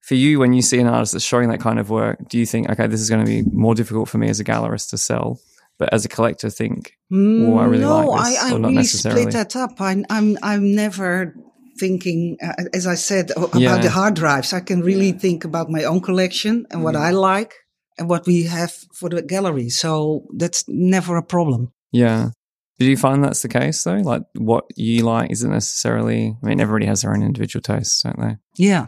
For 0.00 0.14
you, 0.14 0.38
when 0.38 0.52
you 0.52 0.62
see 0.62 0.78
an 0.80 0.86
artist 0.86 1.12
that's 1.12 1.24
showing 1.24 1.48
that 1.50 1.60
kind 1.60 1.78
of 1.78 1.90
work, 1.90 2.18
do 2.28 2.38
you 2.38 2.46
think, 2.46 2.70
okay, 2.70 2.86
this 2.86 3.00
is 3.00 3.10
going 3.10 3.24
to 3.24 3.30
be 3.30 3.42
more 3.52 3.74
difficult 3.74 4.08
for 4.08 4.18
me 4.18 4.28
as 4.30 4.40
a 4.40 4.44
gallerist 4.44 4.90
to 4.90 4.98
sell? 4.98 5.38
but 5.78 5.92
as 5.92 6.04
a 6.04 6.08
collector 6.08 6.50
think, 6.50 6.92
oh, 7.12 7.56
I 7.56 7.64
really 7.66 7.84
no, 7.84 8.06
like 8.08 8.26
this, 8.26 8.38
I, 8.42 8.48
I 8.48 8.50
or 8.52 8.58
not 8.58 8.68
really 8.68 8.74
necessarily. 8.78 9.22
split 9.22 9.34
that 9.34 9.56
up. 9.56 9.80
I, 9.80 10.02
I'm, 10.10 10.36
I'm 10.42 10.74
never 10.74 11.34
thinking, 11.78 12.36
uh, 12.42 12.64
as 12.74 12.86
I 12.86 12.96
said, 12.96 13.30
about 13.30 13.60
Yeah. 13.60 13.78
the 13.78 13.90
hard 13.90 14.14
drives. 14.14 14.52
I 14.52 14.60
can 14.60 14.80
really 14.80 15.12
think 15.12 15.44
about 15.44 15.70
my 15.70 15.84
own 15.84 16.00
collection 16.00 16.66
and 16.70 16.82
what 16.82 16.96
I 16.96 17.10
like 17.10 17.54
and 17.96 18.08
what 18.08 18.26
we 18.26 18.42
have 18.44 18.72
for 18.92 19.08
the 19.08 19.22
gallery. 19.22 19.68
So 19.68 20.24
that's 20.36 20.64
never 20.66 21.16
a 21.16 21.22
problem. 21.22 21.72
Yeah. 21.92 22.30
Do 22.78 22.86
you 22.86 22.96
find 22.96 23.24
that's 23.24 23.42
the 23.42 23.48
case 23.48 23.82
though? 23.82 23.96
Like 23.96 24.22
what 24.34 24.64
you 24.76 25.04
like 25.04 25.30
isn't 25.30 25.50
necessarily. 25.50 26.36
I 26.42 26.46
mean, 26.46 26.60
everybody 26.60 26.86
has 26.86 27.02
their 27.02 27.12
own 27.12 27.22
individual 27.22 27.62
tastes, 27.62 28.02
don't 28.02 28.20
they? 28.20 28.36
Yeah. 28.56 28.86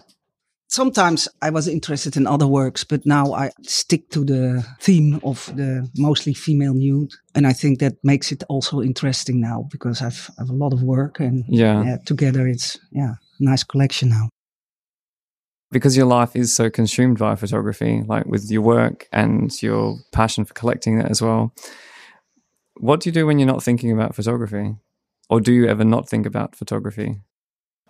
Sometimes 0.69 1.27
I 1.43 1.51
was 1.51 1.67
interested 1.67 2.17
in 2.17 2.29
other 2.29 2.47
works, 2.47 2.85
but 2.85 3.05
now 3.05 3.33
I 3.33 3.51
stick 3.63 4.09
to 4.11 4.25
the 4.25 4.65
theme 4.81 5.19
of 5.25 5.47
the 5.57 5.91
mostly 5.97 6.33
female 6.33 6.75
nude. 6.75 7.11
And 7.35 7.45
I 7.45 7.53
think 7.53 7.81
that 7.81 7.95
makes 8.05 8.31
it 8.31 8.45
also 8.49 8.81
interesting 8.81 9.41
now 9.41 9.67
because 9.73 10.01
I've, 10.01 10.31
I 10.39 10.43
have 10.43 10.51
a 10.51 10.55
lot 10.55 10.73
of 10.73 10.85
work 10.85 11.19
and 11.19 11.45
Yeah. 11.49 11.83
yeah, 11.83 11.97
together 12.07 12.47
it's, 12.47 12.79
yeah, 12.93 13.15
nice 13.41 13.65
collection 13.65 14.11
now. 14.11 14.29
Because 15.73 15.97
your 15.97 16.07
life 16.07 16.37
is 16.37 16.55
so 16.55 16.71
consumed 16.71 17.19
by 17.19 17.35
photography, 17.35 18.05
like 18.07 18.27
with 18.27 18.49
your 18.49 18.63
work 18.63 19.09
and 19.13 19.51
your 19.61 19.99
passion 20.13 20.45
for 20.45 20.55
collecting 20.55 21.01
it 21.01 21.11
as 21.11 21.21
well. 21.21 21.53
What 22.81 23.01
do 23.01 23.11
you 23.11 23.13
do 23.13 23.27
when 23.27 23.39
you're 23.39 23.47
not 23.47 23.63
thinking 23.63 23.93
about 23.93 24.15
photography? 24.15 24.75
Or 25.29 25.41
do 25.41 25.53
you 25.53 25.67
ever 25.67 25.85
not 25.85 26.09
think 26.09 26.27
about 26.27 26.57
photography? 26.57 27.21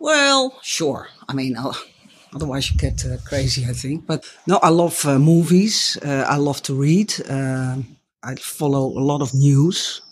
Well, 0.00 0.58
sure. 0.62 1.08
I 1.28 1.32
mean, 1.32 1.56
uh, 1.56 1.72
otherwise 2.34 2.70
you 2.70 2.76
get 2.76 3.04
uh, 3.06 3.18
crazy, 3.24 3.64
I 3.70 3.72
think. 3.72 4.06
But 4.06 4.24
no, 4.48 4.58
I 4.62 4.70
love 4.70 5.06
uh, 5.06 5.18
movies. 5.18 5.96
Uh, 6.04 6.24
I 6.28 6.36
love 6.36 6.60
to 6.62 6.74
read. 6.74 7.14
Uh, 7.30 7.76
I 8.24 8.34
follow 8.34 8.86
a 8.98 9.04
lot 9.04 9.22
of 9.22 9.32
news. 9.32 10.02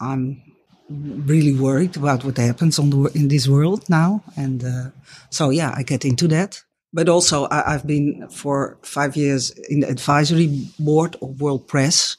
I'm 0.00 0.42
really 0.90 1.54
worried 1.54 1.96
about 1.96 2.22
what 2.22 2.36
happens 2.36 2.76
the 2.76 3.10
in 3.14 3.28
this 3.28 3.48
world 3.48 3.88
now, 3.88 4.22
and 4.36 4.62
uh, 4.62 4.90
so 5.30 5.50
yeah, 5.50 5.72
I 5.74 5.82
get 5.82 6.04
into 6.04 6.28
that. 6.28 6.62
But 6.92 7.08
also, 7.08 7.46
I, 7.46 7.74
I've 7.74 7.86
been 7.86 8.28
for 8.28 8.78
five 8.82 9.16
years 9.16 9.50
in 9.68 9.80
the 9.80 9.88
advisory 9.88 10.68
board 10.78 11.16
of 11.20 11.40
World 11.40 11.66
Press, 11.66 12.16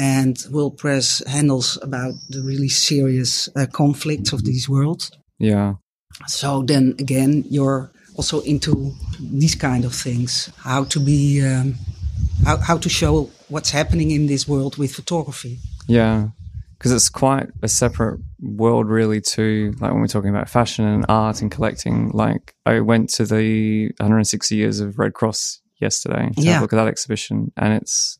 and 0.00 0.36
World 0.50 0.78
Press 0.78 1.22
handles 1.26 1.78
about 1.82 2.14
the 2.30 2.40
really 2.40 2.68
serious 2.68 3.48
uh, 3.54 3.66
conflicts 3.72 4.32
of 4.32 4.44
these 4.44 4.66
worlds. 4.68 5.10
Yeah. 5.38 5.74
So 6.26 6.62
then 6.62 6.94
again, 6.98 7.44
you're 7.50 7.90
also 8.16 8.40
into 8.40 8.92
these 9.20 9.54
kind 9.54 9.84
of 9.84 9.94
things, 9.94 10.50
how 10.64 10.84
to 10.84 11.00
be, 11.00 11.42
um, 11.42 11.74
how, 12.44 12.56
how 12.56 12.78
to 12.78 12.88
show 12.88 13.30
what's 13.48 13.70
happening 13.70 14.10
in 14.10 14.26
this 14.26 14.46
world 14.48 14.76
with 14.78 14.92
photography. 14.94 15.58
Yeah. 15.86 16.28
Because 16.78 16.92
it's 16.92 17.10
quite 17.10 17.48
a 17.62 17.68
separate 17.68 18.20
world, 18.40 18.88
really, 18.88 19.20
too. 19.20 19.74
Like 19.80 19.92
when 19.92 20.00
we're 20.00 20.06
talking 20.06 20.30
about 20.30 20.48
fashion 20.48 20.86
and 20.86 21.04
art 21.08 21.42
and 21.42 21.50
collecting. 21.50 22.10
Like, 22.14 22.54
I 22.64 22.80
went 22.80 23.10
to 23.16 23.26
the 23.26 23.88
160 23.98 24.56
years 24.56 24.80
of 24.80 24.98
Red 24.98 25.12
Cross 25.12 25.60
yesterday 25.78 26.30
to 26.36 26.40
have 26.40 26.44
Yeah. 26.44 26.60
a 26.60 26.62
look 26.62 26.72
at 26.72 26.76
that 26.76 26.88
exhibition. 26.88 27.52
And 27.56 27.74
it's, 27.74 28.18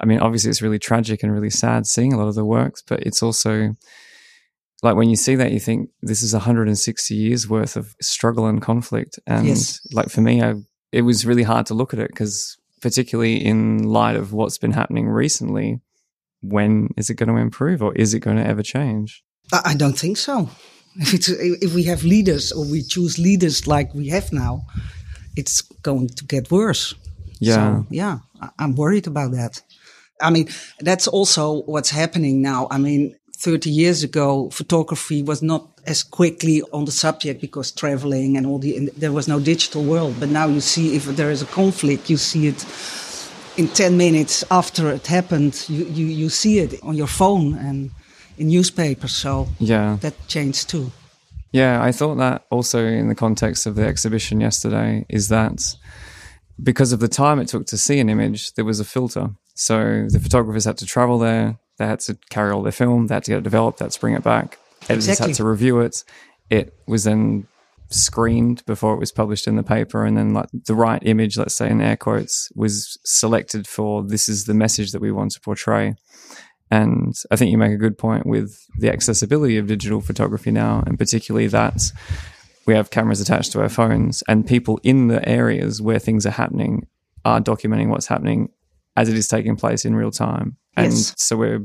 I 0.00 0.06
mean, 0.06 0.20
obviously, 0.20 0.50
it's 0.50 0.62
really 0.62 0.78
tragic 0.78 1.22
and 1.22 1.32
really 1.32 1.50
sad 1.50 1.86
seeing 1.86 2.12
a 2.12 2.18
lot 2.18 2.28
of 2.28 2.34
the 2.34 2.44
works, 2.44 2.82
but 2.86 3.00
it's 3.00 3.22
also 3.22 3.74
like 4.82 4.94
when 4.96 5.10
you 5.10 5.16
see 5.16 5.34
that, 5.34 5.52
you 5.52 5.60
think 5.60 5.90
this 6.02 6.22
is 6.22 6.32
160 6.32 7.14
years 7.14 7.48
worth 7.48 7.76
of 7.76 7.94
struggle 8.00 8.46
and 8.46 8.62
conflict. 8.62 9.18
And 9.26 9.46
Yes. 9.46 9.80
like 9.92 10.08
for 10.08 10.20
me, 10.20 10.42
I, 10.42 10.54
it 10.92 11.02
was 11.02 11.26
really 11.26 11.42
hard 11.42 11.66
to 11.66 11.74
look 11.74 11.92
at 11.92 11.98
it 11.98 12.08
because, 12.08 12.56
particularly 12.80 13.44
in 13.44 13.82
light 13.82 14.16
of 14.16 14.32
what's 14.32 14.58
been 14.58 14.72
happening 14.72 15.08
recently, 15.08 15.80
when 16.42 16.90
is 16.96 17.10
it 17.10 17.14
going 17.14 17.28
to 17.28 17.36
improve 17.36 17.82
or 17.82 17.92
is 17.94 18.14
it 18.14 18.20
going 18.20 18.36
to 18.36 18.46
ever 18.46 18.62
change? 18.62 19.24
I, 19.52 19.74
don't 19.74 19.98
think 19.98 20.16
so. 20.16 20.50
If 20.96 21.14
it's 21.14 21.28
if 21.28 21.74
we 21.74 21.84
have 21.84 22.04
leaders 22.04 22.52
or 22.52 22.64
we 22.64 22.82
choose 22.82 23.18
leaders 23.18 23.66
like 23.66 23.94
we 23.94 24.08
have 24.08 24.32
now, 24.32 24.62
it's 25.36 25.62
going 25.82 26.08
to 26.08 26.24
get 26.24 26.50
worse. 26.50 26.94
Yeah. 27.40 27.54
So, 27.54 27.86
yeah, 27.90 28.18
I'm 28.58 28.74
worried 28.74 29.06
about 29.06 29.32
that. 29.32 29.62
I 30.20 30.30
mean, 30.30 30.48
that's 30.80 31.06
also 31.08 31.62
what's 31.62 31.90
happening 31.90 32.42
now. 32.42 32.66
I 32.70 32.78
mean, 32.78 33.16
30 33.36 33.70
years 33.70 34.02
ago, 34.02 34.50
photography 34.50 35.22
was 35.22 35.42
not 35.42 35.68
as 35.86 36.02
quickly 36.02 36.62
on 36.72 36.84
the 36.84 36.90
subject 36.90 37.40
because 37.40 37.70
traveling 37.70 38.36
and 38.36 38.46
all 38.46 38.58
the, 38.58 38.76
and 38.76 38.88
there 38.96 39.12
was 39.12 39.28
no 39.28 39.38
digital 39.38 39.84
world. 39.84 40.16
But 40.18 40.28
now 40.28 40.46
you 40.48 40.60
see 40.60 40.96
if 40.96 41.04
there 41.04 41.30
is 41.30 41.40
a 41.42 41.46
conflict, 41.46 42.10
you 42.10 42.16
see 42.16 42.48
it 42.48 42.64
in 43.56 43.68
10 43.68 43.96
minutes 43.96 44.44
after 44.50 44.90
it 44.90 45.06
happened. 45.06 45.64
You, 45.68 45.84
you, 45.84 46.06
you 46.06 46.28
see 46.28 46.58
it 46.58 46.82
on 46.82 46.96
your 46.96 47.06
phone 47.06 47.54
and 47.54 47.90
in 48.38 48.48
newspapers. 48.48 49.12
So 49.12 49.48
Yeah. 49.58 49.98
that 50.00 50.14
changed 50.26 50.68
too. 50.68 50.90
Yeah, 51.52 51.82
I 51.82 51.92
thought 51.92 52.16
that 52.16 52.44
also 52.50 52.84
in 52.84 53.08
the 53.08 53.14
context 53.14 53.66
of 53.66 53.74
the 53.74 53.86
exhibition 53.86 54.40
yesterday 54.40 55.06
is 55.08 55.28
that 55.28 55.76
because 56.62 56.92
of 56.92 57.00
the 57.00 57.08
time 57.08 57.38
it 57.38 57.48
took 57.48 57.66
to 57.66 57.78
see 57.78 58.00
an 58.00 58.08
image, 58.08 58.52
there 58.54 58.64
was 58.64 58.80
a 58.80 58.84
filter. 58.84 59.30
So 59.58 60.06
the 60.08 60.20
photographers 60.20 60.66
had 60.66 60.78
to 60.78 60.86
travel 60.86 61.18
there, 61.18 61.58
they 61.78 61.86
had 61.86 61.98
to 62.00 62.16
carry 62.30 62.52
all 62.52 62.62
their 62.62 62.70
film, 62.70 63.08
they 63.08 63.14
had 63.14 63.24
to 63.24 63.32
get 63.32 63.38
it 63.38 63.42
developed, 63.42 63.80
they 63.80 63.86
had 63.86 63.92
to 63.92 64.00
bring 64.00 64.14
it 64.14 64.22
back. 64.22 64.56
Editors 64.82 65.08
Exactly. 65.08 65.32
had 65.32 65.36
to 65.38 65.44
review 65.44 65.80
it. 65.80 66.04
It 66.48 66.78
was 66.86 67.02
then 67.02 67.48
screened 67.90 68.64
before 68.66 68.94
it 68.94 69.00
was 69.00 69.10
published 69.10 69.48
in 69.48 69.56
the 69.56 69.64
paper, 69.64 70.04
and 70.04 70.16
then 70.16 70.32
like 70.32 70.48
the 70.52 70.76
right 70.76 71.02
image, 71.04 71.36
let's 71.36 71.56
say 71.56 71.68
in 71.68 71.80
air 71.80 71.96
quotes, 71.96 72.52
was 72.54 73.00
selected 73.04 73.66
for 73.66 74.04
this 74.04 74.28
is 74.28 74.44
the 74.44 74.54
message 74.54 74.92
that 74.92 75.02
we 75.02 75.10
want 75.10 75.32
to 75.32 75.40
portray. 75.40 75.96
And 76.70 77.16
I 77.32 77.34
think 77.34 77.50
you 77.50 77.58
make 77.58 77.72
a 77.72 77.76
good 77.76 77.98
point 77.98 78.26
with 78.26 78.64
the 78.78 78.92
accessibility 78.92 79.58
of 79.58 79.66
digital 79.66 80.00
photography 80.00 80.52
now, 80.52 80.84
and 80.86 80.96
particularly 80.96 81.48
that 81.48 81.90
we 82.64 82.74
have 82.74 82.90
cameras 82.90 83.20
attached 83.20 83.50
to 83.52 83.60
our 83.60 83.68
phones, 83.68 84.22
and 84.28 84.46
people 84.46 84.78
in 84.84 85.08
the 85.08 85.28
areas 85.28 85.82
where 85.82 85.98
things 85.98 86.24
are 86.26 86.30
happening 86.30 86.86
are 87.24 87.40
documenting 87.40 87.88
what's 87.88 88.06
happening 88.06 88.50
as 88.98 89.08
it 89.08 89.16
is 89.16 89.28
taking 89.28 89.56
place 89.56 89.84
in 89.88 89.94
real 89.94 90.10
time. 90.10 90.56
And 90.76 90.92
Yes. 90.92 91.14
so 91.16 91.36
we're 91.36 91.62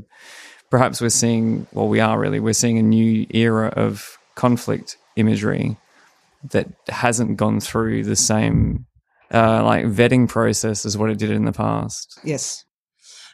perhaps 0.70 1.00
we're 1.00 1.08
seeing, 1.22 1.66
well, 1.72 1.88
we 1.88 2.00
are 2.00 2.18
really, 2.18 2.40
we're 2.40 2.52
seeing 2.62 2.78
a 2.78 2.82
new 2.82 3.26
era 3.30 3.68
of 3.84 4.18
conflict 4.34 4.96
imagery 5.16 5.76
that 6.52 6.68
hasn't 6.88 7.36
gone 7.36 7.60
through 7.60 8.04
the 8.04 8.16
same 8.16 8.86
uh, 9.32 9.62
like 9.64 9.84
vetting 9.86 10.28
process 10.28 10.84
as 10.86 10.96
what 10.98 11.10
it 11.10 11.18
did 11.18 11.30
in 11.30 11.44
the 11.44 11.52
past. 11.52 12.18
Yes. 12.24 12.64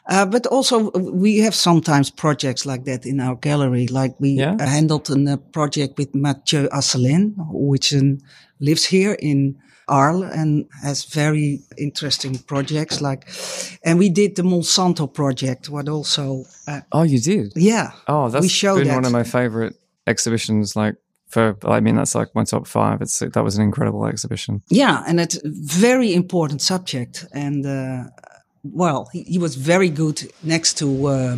Uh, 0.09 0.25
but 0.25 0.47
also 0.47 0.89
we 1.21 1.39
have 1.45 1.53
sometimes 1.53 2.09
projects 2.09 2.65
like 2.65 2.85
that 2.85 3.05
in 3.05 3.19
our 3.19 3.35
gallery. 3.35 3.87
Like 3.87 4.13
we 4.19 4.29
Yeah. 4.29 4.55
handled 4.59 5.09
a 5.09 5.37
project 5.37 5.97
with 5.99 6.15
Mathieu 6.15 6.67
Asselin, 6.69 7.33
which 7.51 7.93
um, 7.93 8.17
lives 8.59 8.85
here 8.85 9.15
in 9.19 9.55
Arles 9.91 10.31
and 10.33 10.65
has 10.83 11.05
very 11.05 11.59
interesting 11.77 12.37
projects. 12.47 13.01
Like, 13.01 13.27
and 13.85 13.99
we 13.99 14.09
did 14.09 14.35
the 14.35 14.43
Monsanto 14.43 15.07
project. 15.07 15.69
What 15.69 15.87
also, 15.89 16.45
uh, 16.67 16.81
Oh, 16.91 17.03
you 17.03 17.19
did? 17.19 17.51
yeah, 17.55 17.91
Oh, 18.07 18.29
that's 18.29 18.41
We 18.43 18.49
show 18.49 18.75
been 18.77 18.87
that. 18.87 18.95
one 18.95 19.05
of 19.05 19.11
my 19.11 19.23
favorite 19.23 19.75
exhibitions. 20.07 20.75
Like 20.75 20.95
for, 21.29 21.55
I 21.63 21.79
mean, 21.81 21.95
that's 21.95 22.15
like 22.15 22.29
my 22.35 22.43
top 22.45 22.67
five. 22.67 23.01
It's 23.01 23.19
that 23.19 23.43
was 23.43 23.57
an 23.57 23.63
incredible 23.63 24.05
exhibition. 24.07 24.61
Yeah, 24.69 25.03
and 25.07 25.19
it's 25.19 25.37
a 25.37 25.49
very 25.83 26.13
important 26.13 26.61
subject. 26.61 27.25
And 27.33 27.65
uh, 27.65 28.03
well, 28.63 29.09
he, 29.13 29.23
he 29.23 29.37
was 29.39 29.55
very 29.55 29.89
good 29.89 30.31
next 30.43 30.77
to 30.79 30.85
uh, 31.07 31.37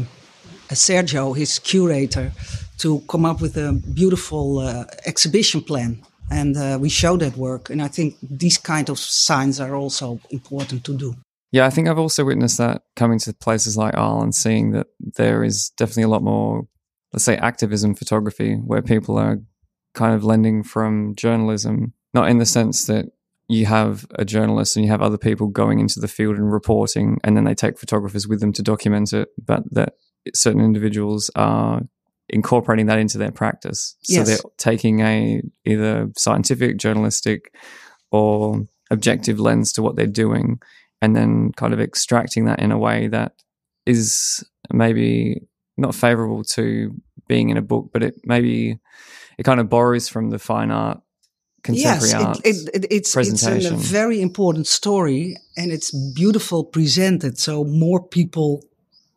Sergio, 0.70 1.36
his 1.36 1.60
curator, 1.60 2.32
to 2.78 3.00
come 3.08 3.26
up 3.26 3.42
with 3.42 3.58
a 3.58 3.74
beautiful 3.94 4.60
uh, 4.60 4.86
exhibition 5.06 5.62
plan. 5.62 6.02
And 6.32 6.58
uh, 6.58 6.78
we 6.80 6.90
show 6.90 7.18
that 7.18 7.38
work. 7.38 7.70
And 7.70 7.82
I 7.82 7.88
think 7.88 8.16
these 8.22 8.58
kind 8.58 8.90
of 8.90 8.98
signs 8.98 9.60
are 9.60 9.76
also 9.76 10.20
important 10.30 10.84
to 10.86 10.98
do. 10.98 11.16
Yeah, 11.52 11.68
I 11.68 11.70
think 11.70 11.88
I've 11.88 12.00
also 12.00 12.26
witnessed 12.26 12.58
that 12.58 12.82
coming 12.96 13.20
to 13.20 13.34
places 13.34 13.78
like 13.78 13.96
Arles 13.96 14.24
and 14.24 14.36
seeing 14.36 14.72
that 14.72 14.88
there 15.00 15.44
is 15.44 15.70
definitely 15.78 16.04
a 16.04 16.08
lot 16.08 16.24
more, 16.24 16.68
let's 17.12 17.24
say, 17.24 17.38
activism 17.38 17.94
photography 17.94 18.56
where 18.56 18.82
people 18.82 19.18
are 19.20 19.38
kind 19.94 20.16
of 20.16 20.24
lending 20.24 20.64
from 20.64 21.14
journalism, 21.16 21.94
not 22.14 22.28
in 22.28 22.40
the 22.40 22.46
sense 22.46 22.86
that 22.86 23.06
you 23.48 23.68
have 23.68 24.08
a 24.16 24.26
journalist 24.26 24.76
and 24.76 24.86
you 24.86 24.92
have 24.92 25.02
other 25.02 25.18
people 25.18 25.48
going 25.48 25.80
into 25.80 26.00
the 26.00 26.08
field 26.08 26.38
and 26.38 26.52
reporting, 26.52 27.20
and 27.24 27.38
then 27.38 27.44
they 27.44 27.54
take 27.54 27.78
photographers 27.78 28.28
with 28.28 28.40
them 28.40 28.54
to 28.54 28.64
document 28.64 29.14
it, 29.14 29.30
but 29.38 29.62
that 29.72 29.94
certain 30.34 30.62
individuals 30.62 31.30
are 31.36 31.82
incorporating 32.30 32.88
that 32.88 33.00
into 33.00 33.18
their 33.18 33.32
practice. 33.32 33.96
So 34.04 34.14
Yes. 34.16 34.28
they're 34.28 34.52
taking 34.58 35.02
a 35.02 35.42
either 35.66 36.12
scientific, 36.18 36.78
journalistic, 36.78 37.54
or 38.12 38.68
objective 38.90 39.40
lens 39.40 39.74
to 39.74 39.82
what 39.82 39.96
they're 39.96 40.08
doing, 40.08 40.60
and 41.02 41.16
then 41.16 41.52
kind 41.54 41.74
of 41.74 41.80
extracting 41.80 42.46
that 42.46 42.60
in 42.60 42.72
a 42.72 42.78
way 42.78 43.08
that 43.08 43.34
is 43.86 44.44
maybe 44.72 45.42
not 45.78 45.96
favorable 45.96 46.44
to 46.44 46.96
being 47.28 47.50
in 47.50 47.58
a 47.58 47.62
book, 47.62 47.90
but 47.92 48.04
it 48.04 48.16
maybe 48.26 48.80
it 49.38 49.44
kind 49.44 49.60
of 49.60 49.70
borrows 49.70 50.08
from 50.08 50.30
the 50.30 50.40
fine 50.40 50.72
art, 50.72 51.02
contemporary 51.64 52.10
yes, 52.10 52.14
art. 52.14 52.40
it, 52.46 52.56
it, 52.56 52.76
it, 52.76 52.88
it's, 52.92 53.16
it's 53.18 53.46
a 53.46 53.72
very 53.72 54.22
important 54.22 54.68
story 54.68 55.36
and 55.58 55.72
it's 55.72 55.92
beautiful 56.14 56.64
presented. 56.64 57.38
So 57.38 57.64
more 57.64 58.06
people 58.06 58.64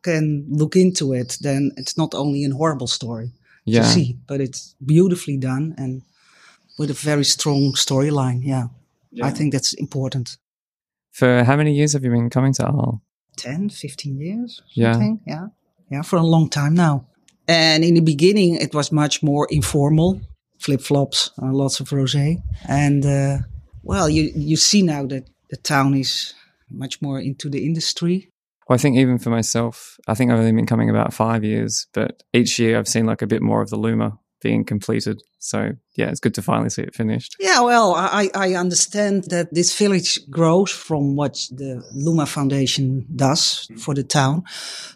can 0.07 0.45
look 0.49 0.75
into 0.75 1.13
it. 1.13 1.37
Then 1.41 1.71
it's 1.77 1.95
not 1.97 2.13
only 2.13 2.45
a 2.45 2.55
horrible 2.55 2.87
story. 2.87 3.27
yeah, 3.65 3.81
to 3.81 3.87
see, 3.87 4.17
but 4.27 4.39
it's 4.39 4.75
beautifully 4.79 5.37
done 5.37 5.75
and 5.77 6.01
with 6.79 6.89
a 6.91 6.93
very 7.09 7.25
strong 7.25 7.73
storyline. 7.75 8.39
Yeah. 8.43 8.67
I 9.21 9.31
think 9.31 9.53
that's 9.53 9.73
important. 9.73 10.37
For 11.11 11.43
how 11.43 11.55
many 11.57 11.73
years 11.73 11.93
have 11.93 12.03
you 12.05 12.11
been 12.11 12.29
coming 12.29 12.53
to 12.53 12.63
Arles? 12.65 12.99
10, 13.37 13.69
15 13.69 14.17
years, 14.19 14.61
Yeah. 14.73 15.15
Yeah. 15.25 15.47
Yeah, 15.91 16.03
for 16.03 16.17
a 16.17 16.23
long 16.23 16.49
time 16.49 16.73
now. 16.73 17.05
And 17.47 17.83
in 17.83 17.93
the 17.93 18.01
beginning, 18.01 18.55
it 18.55 18.73
was 18.73 18.91
much 18.91 19.23
more 19.23 19.47
informal, 19.49 20.19
flip 20.59 20.81
flops, 20.81 21.31
uh, 21.41 21.53
lots 21.53 21.79
of 21.79 21.89
rosé. 21.89 22.41
And, 22.67 23.05
uh, 23.05 23.37
well, 23.83 24.09
you, 24.09 24.31
you 24.35 24.57
see 24.57 24.81
now 24.81 25.05
that 25.07 25.23
the 25.49 25.57
town 25.57 25.93
is 25.93 26.33
much 26.69 27.01
more 27.01 27.19
into 27.21 27.49
the 27.49 27.65
industry. 27.65 28.29
Well, 28.67 28.75
I 28.75 28.77
think 28.77 28.97
even 28.97 29.17
for 29.17 29.29
myself, 29.29 29.97
I 30.07 30.13
think 30.13 30.29
I've 30.29 30.39
only 30.39 30.51
been 30.51 30.65
coming 30.65 30.89
about 30.89 31.13
five 31.13 31.43
years, 31.43 31.87
but 31.93 32.23
each 32.33 32.59
year 32.59 32.77
I've 32.77 32.87
seen 32.87 33.05
like 33.05 33.21
a 33.21 33.27
bit 33.27 33.41
more 33.41 33.61
of 33.61 33.69
the 33.69 33.77
Luma 33.77 34.19
being 34.41 34.63
completed. 34.63 35.21
So 35.39 35.71
yeah, 35.95 36.09
it's 36.09 36.19
good 36.19 36.33
to 36.35 36.41
finally 36.41 36.69
see 36.69 36.81
it 36.81 36.95
finished. 36.95 37.35
Yeah, 37.39 37.61
well, 37.61 37.93
I, 37.95 38.29
I 38.33 38.55
understand 38.55 39.25
that 39.25 39.53
this 39.53 39.77
village 39.77 40.19
grows 40.29 40.71
from 40.71 41.15
what 41.15 41.33
the 41.51 41.83
Luma 41.93 42.25
Foundation 42.25 43.05
does 43.15 43.69
for 43.77 43.93
the 43.93 44.03
town. 44.03 44.43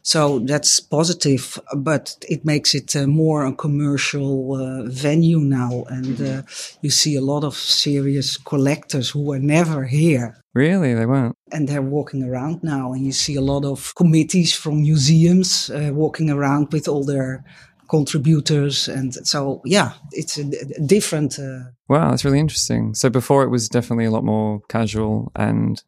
So 0.03 0.39
that's 0.39 0.79
positive, 0.79 1.59
but 1.75 2.17
it 2.29 2.43
makes 2.43 2.75
it 2.75 2.95
uh, 2.95 3.07
more 3.07 3.45
a 3.45 3.53
commercial 3.53 4.53
uh, 4.53 4.89
venue 4.89 5.39
now. 5.39 5.83
And 5.87 6.21
uh, 6.21 6.41
you 6.81 6.89
see 6.89 7.15
a 7.15 7.21
lot 7.21 7.43
of 7.43 7.55
serious 7.55 8.37
collectors 8.37 9.09
who 9.09 9.23
were 9.23 9.39
never 9.39 9.85
here. 9.85 10.37
Really, 10.53 10.93
they 10.93 11.05
weren't. 11.05 11.37
And 11.53 11.67
they're 11.67 11.81
walking 11.81 12.23
around 12.23 12.61
now, 12.61 12.91
and 12.91 13.05
you 13.05 13.13
see 13.13 13.35
a 13.35 13.41
lot 13.41 13.63
of 13.63 13.95
committees 13.95 14.53
from 14.53 14.81
museums 14.81 15.69
uh, 15.69 15.91
walking 15.93 16.29
around 16.29 16.73
with 16.73 16.89
all 16.89 17.05
their 17.05 17.45
contributors. 17.91 18.87
And 18.87 19.13
so, 19.27 19.61
yeah, 19.65 19.91
it's 20.11 20.37
a, 20.39 20.43
a 20.77 20.81
different. 20.85 21.37
Uh, 21.37 21.69
Wow, 21.87 22.09
that's 22.09 22.23
really 22.25 22.39
interesting. 22.39 22.95
So 22.95 23.09
before 23.09 23.43
it 23.43 23.49
was 23.51 23.67
definitely 23.69 24.05
a 24.05 24.11
lot 24.11 24.23
more 24.23 24.61
casual. 24.69 25.31
And 25.35 25.83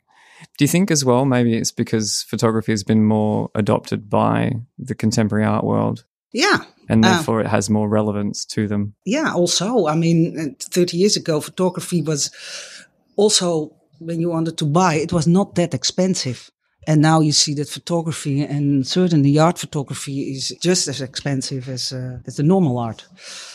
do 0.57 0.65
you 0.65 0.67
think 0.67 0.91
as 0.91 1.05
well, 1.05 1.25
maybe 1.25 1.55
it's 1.57 1.71
because 1.71 2.23
photography 2.29 2.73
has 2.73 2.83
been 2.83 3.05
more 3.05 3.49
adopted 3.55 4.09
by 4.09 4.51
the 4.77 4.95
contemporary 4.95 5.45
art 5.45 5.63
world 5.63 6.03
yeah, 6.33 6.57
and 6.89 7.05
Ah. 7.05 7.09
therefore 7.09 7.41
it 7.41 7.47
has 7.47 7.69
more 7.69 7.87
relevance 7.87 8.45
to 8.55 8.67
them? 8.67 8.93
Yeah, 9.05 9.33
also, 9.33 9.87
I 9.87 9.95
mean, 9.95 10.37
uh, 10.39 10.45
30 10.59 10.97
years 10.97 11.15
ago, 11.17 11.39
photography 11.41 12.01
was 12.01 12.31
also, 13.15 13.71
when 13.99 14.19
you 14.19 14.29
wanted 14.31 14.57
to 14.57 14.65
buy, 14.65 14.95
it 14.95 15.13
was 15.13 15.25
not 15.27 15.55
that 15.55 15.73
expensive. 15.73 16.49
And 16.87 17.01
now 17.01 17.21
you 17.21 17.31
see 17.31 17.53
that 17.55 17.69
photography 17.69 18.41
and 18.43 18.85
certainly 18.85 19.39
art 19.39 19.57
photography 19.57 20.33
is 20.33 20.55
just 20.61 20.87
as 20.87 21.01
expensive 21.01 21.69
as, 21.69 21.93
uh, 21.93 22.19
as 22.25 22.35
the 22.35 22.43
normal 22.43 22.77
art. 22.77 23.05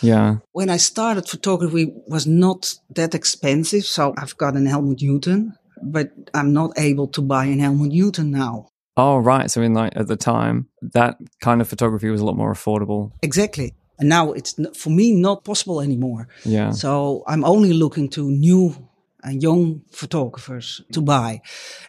Yeah. 0.02 0.36
When 0.52 0.70
I 0.70 0.78
started, 0.78 1.28
photography 1.28 1.92
was 2.06 2.26
not 2.26 2.74
that 2.94 3.14
expensive. 3.14 3.84
So 3.84 4.14
I've 4.16 4.36
got 4.36 4.54
an 4.54 4.66
Helmut 4.66 5.02
Newton, 5.02 5.54
but 5.82 6.10
I'm 6.34 6.52
not 6.52 6.78
able 6.78 7.08
to 7.08 7.22
buy 7.22 7.44
an 7.44 7.58
Helmut 7.58 7.90
Newton 7.90 8.30
now. 8.30 8.68
Oh, 8.96 9.18
right. 9.18 9.50
So 9.50 9.62
in 9.62 9.74
like 9.74 9.92
at 9.94 10.08
the 10.08 10.16
time, 10.16 10.68
that 10.82 11.16
kind 11.40 11.60
of 11.60 11.68
photography 11.68 12.10
was 12.10 12.20
a 12.20 12.24
lot 12.24 12.36
more 12.36 12.52
affordable. 12.52 13.12
Exactly. 13.22 13.74
And 13.98 14.08
now 14.08 14.32
it's 14.32 14.54
for 14.76 14.90
me 14.90 15.12
not 15.12 15.44
possible 15.44 15.80
anymore. 15.80 16.28
Yeah. 16.44 16.70
So 16.70 17.24
I'm 17.26 17.44
only 17.44 17.72
looking 17.72 18.08
to 18.10 18.30
new 18.30 18.87
and 19.22 19.42
young 19.42 19.82
photographers 19.90 20.80
to 20.92 21.00
buy. 21.00 21.40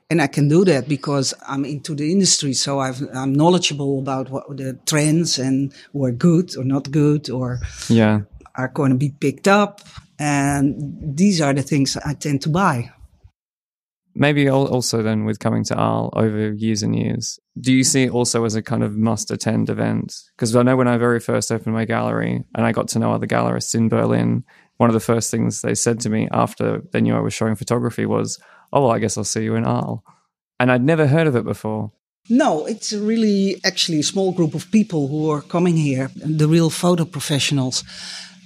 And 0.10 0.22
I 0.22 0.28
can 0.28 0.48
do 0.48 0.66
that 0.66 0.88
because 0.88 1.34
I'm 1.48 1.66
into 1.66 1.96
the 1.96 2.12
industry. 2.12 2.54
So 2.54 2.80
I've, 2.80 3.02
I'm 3.14 3.34
knowledgeable 3.34 4.00
about 4.00 4.30
what 4.30 4.48
the 4.58 4.80
trends 4.86 5.38
and 5.40 5.74
who 5.94 6.06
are 6.06 6.12
good 6.12 6.56
or 6.58 6.64
not 6.64 6.92
good 6.92 7.30
or 7.30 7.60
Yeah. 7.90 8.22
are 8.56 8.70
going 8.70 8.92
to 8.92 8.98
be 8.98 9.10
picked 9.20 9.48
up. 9.48 9.82
And 10.18 11.16
these 11.18 11.40
are 11.40 11.54
the 11.54 11.62
things 11.62 11.96
I 11.98 12.14
tend 12.14 12.42
to 12.42 12.50
buy. 12.50 12.92
Maybe 14.16 14.50
also 14.50 15.02
then 15.04 15.24
with 15.24 15.40
coming 15.40 15.64
to 15.66 15.76
Arles 15.76 16.12
over 16.16 16.52
years 16.52 16.84
and 16.84 16.96
years, 16.96 17.40
do 17.58 17.72
you 17.72 17.84
see 17.84 18.04
it 18.04 18.12
also 18.12 18.44
as 18.44 18.56
a 18.56 18.62
kind 18.62 18.84
of 18.84 18.98
must 18.98 19.32
attend 19.32 19.70
event? 19.70 20.14
Because 20.36 20.54
I 20.56 20.64
know 20.64 20.76
when 20.76 20.88
I 20.90 20.98
very 20.98 21.20
first 21.22 21.52
opened 21.52 21.74
my 21.76 21.86
gallery 21.86 22.44
and 22.56 22.66
I 22.66 22.72
got 22.74 22.88
to 22.90 23.00
know 23.00 23.14
other 23.14 23.28
gallerists 23.28 23.76
in 23.76 23.88
Berlin, 23.88 24.44
one 24.80 24.90
of 24.90 24.94
the 24.94 25.12
first 25.12 25.30
things 25.30 25.62
they 25.62 25.76
said 25.76 26.00
to 26.00 26.10
me 26.10 26.30
after 26.32 26.82
they 26.92 27.02
knew 27.02 27.14
I 27.14 27.20
was 27.20 27.34
showing 27.34 27.56
photography 27.56 28.06
was, 28.06 28.40
Oh, 28.72 28.84
well, 28.84 28.92
I 28.92 29.00
guess 29.00 29.18
I'll 29.18 29.26
see 29.26 29.44
you 29.44 29.56
in 29.56 29.66
Arles. 29.66 30.00
And 30.58 30.72
I'd 30.72 30.84
never 30.84 31.06
heard 31.06 31.28
of 31.28 31.36
it 31.36 31.44
before. 31.44 31.92
No, 32.30 32.66
it's 32.66 32.94
really 32.94 33.60
actually 33.66 34.00
a 34.00 34.04
small 34.04 34.32
group 34.32 34.54
of 34.54 34.72
people 34.72 35.10
who 35.10 35.30
are 35.32 35.42
coming 35.42 35.76
here, 35.76 36.10
the 36.16 36.48
real 36.48 36.70
photo 36.70 37.04
professionals. 37.04 37.84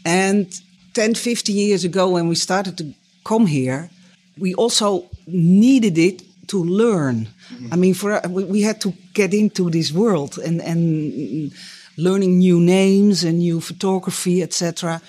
And 0.05 0.51
10, 0.93 1.15
15 1.15 1.55
years 1.55 1.83
ago, 1.83 2.09
when 2.09 2.27
we 2.27 2.35
started 2.35 2.77
to 2.79 2.93
come 3.23 3.45
here, 3.45 3.91
we 4.39 4.55
also 4.55 5.09
needed 5.27 5.97
it 5.97 6.23
to 6.47 6.63
learn. 6.63 7.27
I 7.71 7.75
mean, 7.75 7.93
for 7.93 8.19
we, 8.27 8.61
had 8.61 8.81
to 8.81 8.93
get 9.13 9.33
into 9.33 9.69
this 9.69 9.91
world 9.91 10.39
and 10.39 10.61
and 10.61 11.51
learning 11.97 12.39
new 12.39 12.59
names 12.59 13.23
and 13.23 13.37
new 13.37 13.61
photography, 13.61 14.41
etc. 14.41 15.01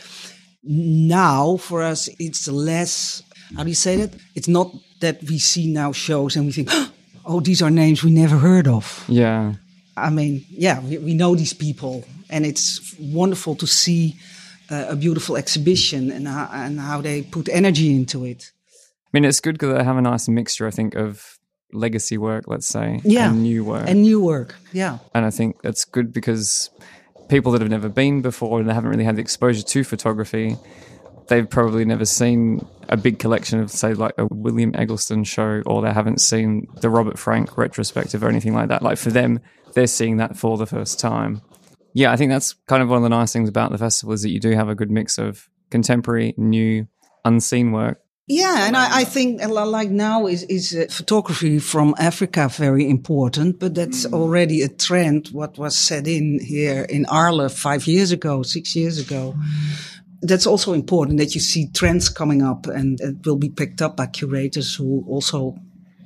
Now, 0.66 1.56
for 1.58 1.82
us, 1.82 2.08
it's 2.18 2.48
less. 2.48 3.22
How 3.56 3.62
do 3.62 3.68
you 3.68 3.74
say 3.74 3.96
that? 3.96 4.14
It's 4.34 4.48
not 4.48 4.72
that 5.00 5.22
we 5.24 5.38
see 5.38 5.70
now 5.72 5.92
shows 5.92 6.36
and 6.36 6.46
we 6.46 6.52
think, 6.52 6.70
oh, 7.26 7.40
these 7.40 7.62
are 7.62 7.70
names 7.70 8.02
we 8.02 8.10
never 8.10 8.36
heard 8.38 8.66
of. 8.66 9.04
Yeah. 9.08 9.54
I 9.96 10.10
mean, 10.10 10.44
yeah, 10.50 10.80
we, 10.80 10.98
we 10.98 11.14
know 11.14 11.36
these 11.36 11.52
people, 11.52 12.04
and 12.30 12.44
it's 12.44 12.96
wonderful 12.98 13.54
to 13.56 13.66
see 13.66 14.16
uh, 14.70 14.86
a 14.88 14.96
beautiful 14.96 15.36
exhibition 15.36 16.10
and 16.10 16.26
how, 16.26 16.48
and 16.52 16.80
how 16.80 17.00
they 17.00 17.22
put 17.22 17.48
energy 17.48 17.94
into 17.94 18.24
it. 18.24 18.50
I 18.72 19.08
mean, 19.12 19.24
it's 19.24 19.40
good 19.40 19.54
because 19.54 19.76
they 19.76 19.84
have 19.84 19.96
a 19.96 20.02
nice 20.02 20.26
mixture, 20.28 20.66
I 20.66 20.70
think, 20.72 20.94
of 20.96 21.38
legacy 21.72 22.18
work, 22.18 22.44
let's 22.48 22.66
say, 22.66 23.00
Yeah. 23.04 23.30
and 23.30 23.42
new 23.42 23.64
work. 23.64 23.84
And 23.88 24.02
new 24.02 24.20
work. 24.20 24.56
Yeah. 24.72 24.98
And 25.14 25.24
I 25.24 25.30
think 25.30 25.62
that's 25.62 25.84
good 25.84 26.12
because 26.12 26.70
people 27.28 27.52
that 27.52 27.60
have 27.60 27.70
never 27.70 27.88
been 27.88 28.22
before 28.22 28.60
and 28.60 28.68
they 28.68 28.74
haven't 28.74 28.90
really 28.90 29.04
had 29.04 29.16
the 29.16 29.20
exposure 29.20 29.62
to 29.62 29.84
photography, 29.84 30.56
they've 31.28 31.48
probably 31.48 31.84
never 31.84 32.04
seen 32.04 32.66
a 32.88 32.96
big 32.96 33.18
collection 33.18 33.60
of, 33.60 33.70
say, 33.70 33.94
like 33.94 34.14
a 34.18 34.26
William 34.26 34.74
Eggleston 34.74 35.24
show, 35.24 35.62
or 35.66 35.82
they 35.82 35.92
haven't 35.92 36.20
seen 36.20 36.66
the 36.80 36.90
Robert 36.90 37.18
Frank 37.18 37.56
retrospective 37.56 38.22
or 38.22 38.28
anything 38.28 38.54
like 38.54 38.68
that. 38.68 38.82
Like 38.82 38.98
for 38.98 39.10
them, 39.10 39.40
they're 39.72 39.86
seeing 39.86 40.18
that 40.18 40.36
for 40.36 40.56
the 40.56 40.66
first 40.66 41.00
time. 41.00 41.40
Yeah, 41.94 42.12
I 42.12 42.16
think 42.16 42.30
that's 42.30 42.54
kind 42.66 42.82
of 42.82 42.88
one 42.88 42.98
of 42.98 43.02
the 43.02 43.08
nice 43.08 43.32
things 43.32 43.48
about 43.48 43.70
the 43.70 43.78
festival 43.78 44.12
is 44.12 44.22
that 44.22 44.30
you 44.30 44.40
do 44.40 44.50
have 44.50 44.68
a 44.68 44.74
good 44.74 44.90
mix 44.90 45.16
of 45.16 45.48
contemporary, 45.70 46.34
new, 46.36 46.88
unseen 47.24 47.72
work. 47.72 48.00
Yeah, 48.26 48.66
and 48.66 48.74
I, 48.74 49.00
I 49.00 49.04
think 49.04 49.42
uh, 49.42 49.48
li- 49.48 49.68
like 49.68 49.90
now 49.90 50.26
is 50.26 50.44
is 50.44 50.74
uh, 50.74 50.86
photography 50.88 51.58
from 51.58 51.94
Africa 51.98 52.48
very 52.48 52.88
important, 52.88 53.58
but 53.58 53.74
that's 53.74 54.06
already 54.06 54.62
a 54.62 54.68
trend. 54.68 55.28
What 55.28 55.58
was 55.58 55.76
set 55.76 56.06
in 56.06 56.38
here 56.40 56.86
in 56.88 57.04
Arles 57.06 57.60
five 57.60 57.86
years 57.86 58.12
ago, 58.12 58.42
six 58.42 58.74
years 58.74 58.98
ago. 58.98 59.34
That's 60.22 60.46
also 60.46 60.72
important 60.72 61.18
that 61.18 61.34
you 61.34 61.40
see 61.40 61.68
trends 61.74 62.08
coming 62.08 62.40
up, 62.40 62.66
and 62.66 62.98
it 63.00 63.26
will 63.26 63.36
be 63.36 63.50
picked 63.50 63.82
up 63.82 63.98
by 63.98 64.06
curators 64.06 64.74
who 64.74 65.04
also 65.06 65.54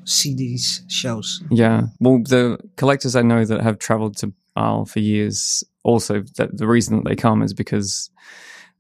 see 0.05 0.35
these 0.35 0.83
shows. 0.89 1.41
Yeah. 1.51 1.83
Well, 2.01 2.19
the 2.25 2.59
collectors 2.75 3.15
I 3.15 3.23
know 3.23 3.45
that 3.45 3.61
have 3.61 3.79
traveled 3.79 4.17
to 4.19 4.33
Isle 4.57 4.87
for 4.87 4.99
years 4.99 5.63
also 5.85 6.23
that 6.37 6.57
the 6.57 6.67
reason 6.67 6.97
that 6.97 7.09
they 7.09 7.15
come 7.15 7.43
is 7.43 7.55
because 7.55 8.11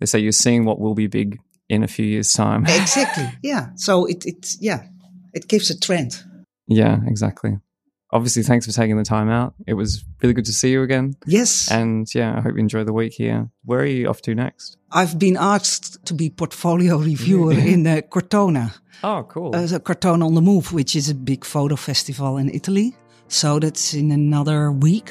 they 0.00 0.06
say 0.06 0.18
you're 0.18 0.32
seeing 0.32 0.64
what 0.64 0.80
will 0.80 0.94
be 0.94 1.06
big 1.06 1.38
in 1.68 1.82
a 1.82 1.88
few 1.88 2.04
years' 2.06 2.32
time. 2.32 2.64
Exactly. 2.82 3.28
yeah. 3.42 3.68
So 3.76 4.06
it 4.06 4.24
it 4.26 4.56
yeah, 4.60 4.82
it 5.34 5.48
gives 5.48 5.70
a 5.70 5.78
trend. 5.78 6.22
yeah, 6.66 6.98
exactly. 7.06 7.58
Obviously, 8.10 8.42
thanks 8.42 8.64
for 8.64 8.72
taking 8.72 8.96
the 8.96 9.04
time 9.04 9.28
out. 9.28 9.52
It 9.66 9.74
was 9.74 10.02
really 10.22 10.32
good 10.32 10.46
to 10.46 10.52
see 10.52 10.70
you 10.70 10.82
again. 10.82 11.14
Yes. 11.26 11.70
And 11.70 12.06
yeah, 12.14 12.38
I 12.38 12.40
hope 12.40 12.54
you 12.54 12.60
enjoy 12.60 12.84
the 12.84 12.92
week 12.94 13.12
here. 13.12 13.50
Where 13.66 13.80
are 13.80 13.84
you 13.84 14.08
off 14.08 14.22
to 14.22 14.34
next? 14.34 14.78
I've 14.90 15.18
been 15.18 15.36
asked 15.36 16.06
to 16.06 16.14
be 16.14 16.30
portfolio 16.30 16.96
reviewer 17.10 17.52
in 17.52 17.86
uh, 17.86 18.00
Cortona. 18.08 18.72
Oh, 19.04 19.24
cool. 19.28 19.54
uh, 19.54 19.66
the 19.66 19.78
Cortona 19.78 20.24
on 20.24 20.34
the 20.34 20.40
Move, 20.40 20.72
which 20.72 20.96
is 20.96 21.10
a 21.10 21.14
big 21.14 21.44
photo 21.44 21.76
festival 21.76 22.38
in 22.38 22.48
Italy. 22.54 22.96
So 23.28 23.58
that's 23.58 23.92
in 23.92 24.10
another 24.10 24.72
week. 24.72 25.10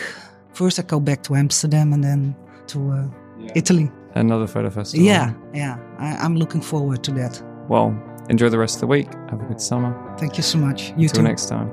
First, 0.53 0.79
I 0.79 0.81
go 0.81 0.99
back 0.99 1.21
to 1.23 1.35
Amsterdam 1.35 1.93
and 1.93 2.03
then 2.03 2.35
to 2.67 2.79
uh, 2.91 3.07
Italy. 3.53 3.91
Another 4.15 4.47
photo 4.47 4.69
festival. 4.69 5.05
Yeah, 5.05 5.33
yeah. 5.53 5.77
I, 5.99 6.15
I'm 6.17 6.35
looking 6.35 6.61
forward 6.61 7.03
to 7.05 7.11
that. 7.11 7.41
Well, 7.67 7.95
enjoy 8.29 8.49
the 8.49 8.57
rest 8.57 8.75
of 8.75 8.81
the 8.81 8.87
week. 8.87 9.13
Have 9.29 9.41
a 9.41 9.45
good 9.45 9.61
summer. 9.61 9.93
Thank 10.17 10.37
you 10.37 10.43
so 10.43 10.57
much. 10.57 10.93
You 10.97 11.07
Till 11.07 11.17
too. 11.17 11.21
next 11.23 11.47
time. 11.47 11.71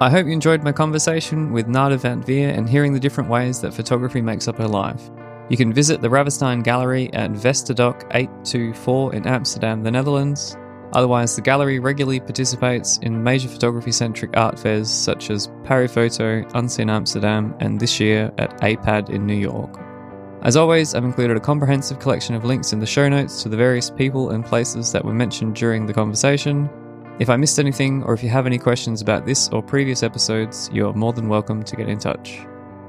I 0.00 0.08
hope 0.08 0.26
you 0.26 0.32
enjoyed 0.32 0.62
my 0.62 0.72
conversation 0.72 1.52
with 1.52 1.66
Narda 1.66 1.98
van 1.98 2.22
Veer 2.22 2.48
and 2.48 2.68
hearing 2.68 2.94
the 2.94 3.00
different 3.00 3.28
ways 3.28 3.60
that 3.60 3.74
photography 3.74 4.22
makes 4.22 4.48
up 4.48 4.56
her 4.56 4.66
life. 4.68 5.10
You 5.50 5.56
can 5.56 5.72
visit 5.72 6.00
the 6.00 6.08
Ravestijn 6.08 6.62
Gallery 6.64 7.12
at 7.12 7.32
Westerdok 7.32 8.04
824 8.12 9.14
in 9.14 9.26
Amsterdam, 9.26 9.82
the 9.82 9.90
Netherlands. 9.90 10.56
Otherwise, 10.92 11.36
the 11.36 11.42
gallery 11.42 11.78
regularly 11.78 12.18
participates 12.18 12.98
in 12.98 13.22
major 13.22 13.48
photography 13.48 13.92
centric 13.92 14.36
art 14.36 14.58
fairs 14.58 14.90
such 14.90 15.28
as 15.28 15.50
Paris 15.64 15.92
Photo, 15.92 16.44
Unseen 16.54 16.88
Amsterdam, 16.88 17.54
and 17.60 17.78
this 17.78 18.00
year 18.00 18.32
at 18.38 18.58
AIPAD 18.60 19.10
in 19.10 19.26
New 19.26 19.36
York. 19.36 19.78
As 20.42 20.56
always, 20.56 20.94
I've 20.94 21.04
included 21.04 21.36
a 21.36 21.40
comprehensive 21.40 21.98
collection 21.98 22.34
of 22.34 22.46
links 22.46 22.72
in 22.72 22.78
the 22.78 22.86
show 22.86 23.10
notes 23.10 23.42
to 23.42 23.50
the 23.50 23.58
various 23.58 23.90
people 23.90 24.30
and 24.30 24.42
places 24.44 24.90
that 24.90 25.04
were 25.04 25.12
mentioned 25.12 25.54
during 25.54 25.84
the 25.84 25.92
conversation. 25.92 26.70
If 27.18 27.28
I 27.28 27.36
missed 27.36 27.58
anything, 27.58 28.02
or 28.04 28.14
if 28.14 28.22
you 28.22 28.30
have 28.30 28.46
any 28.46 28.56
questions 28.56 29.02
about 29.02 29.26
this 29.26 29.50
or 29.50 29.62
previous 29.62 30.02
episodes, 30.02 30.70
you're 30.72 30.94
more 30.94 31.12
than 31.12 31.28
welcome 31.28 31.62
to 31.62 31.76
get 31.76 31.90
in 31.90 31.98
touch. 31.98 32.40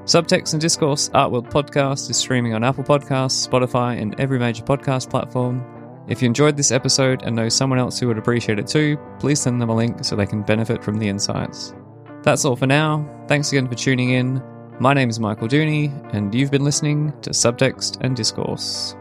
Subtext 0.05 0.53
and 0.53 0.61
Discourse 0.61 1.09
Art 1.13 1.29
World 1.29 1.49
Podcast 1.49 2.09
is 2.09 2.15
streaming 2.15 2.53
on 2.53 2.63
Apple 2.63 2.85
Podcasts, 2.85 3.45
Spotify, 3.45 4.01
and 4.01 4.17
every 4.17 4.39
major 4.39 4.63
podcast 4.63 5.09
platform. 5.09 5.61
If 6.07 6.21
you 6.21 6.27
enjoyed 6.27 6.55
this 6.55 6.71
episode 6.71 7.23
and 7.23 7.35
know 7.35 7.49
someone 7.49 7.79
else 7.79 7.99
who 7.99 8.07
would 8.07 8.17
appreciate 8.17 8.59
it 8.59 8.67
too, 8.67 8.97
please 9.19 9.41
send 9.41 9.61
them 9.61 9.69
a 9.69 9.75
link 9.75 10.05
so 10.05 10.15
they 10.15 10.25
can 10.25 10.41
benefit 10.41 10.81
from 10.81 10.99
the 10.99 11.09
insights. 11.09 11.73
That's 12.23 12.45
all 12.45 12.55
for 12.55 12.65
now. 12.65 13.05
Thanks 13.27 13.51
again 13.51 13.67
for 13.67 13.75
tuning 13.75 14.11
in. 14.11 14.41
My 14.79 14.93
name 14.93 15.09
is 15.09 15.19
Michael 15.19 15.47
Dooney, 15.47 15.91
and 16.13 16.33
you've 16.33 16.49
been 16.49 16.63
listening 16.63 17.13
to 17.21 17.29
Subtext 17.31 17.97
and 18.01 18.15
Discourse. 18.15 18.95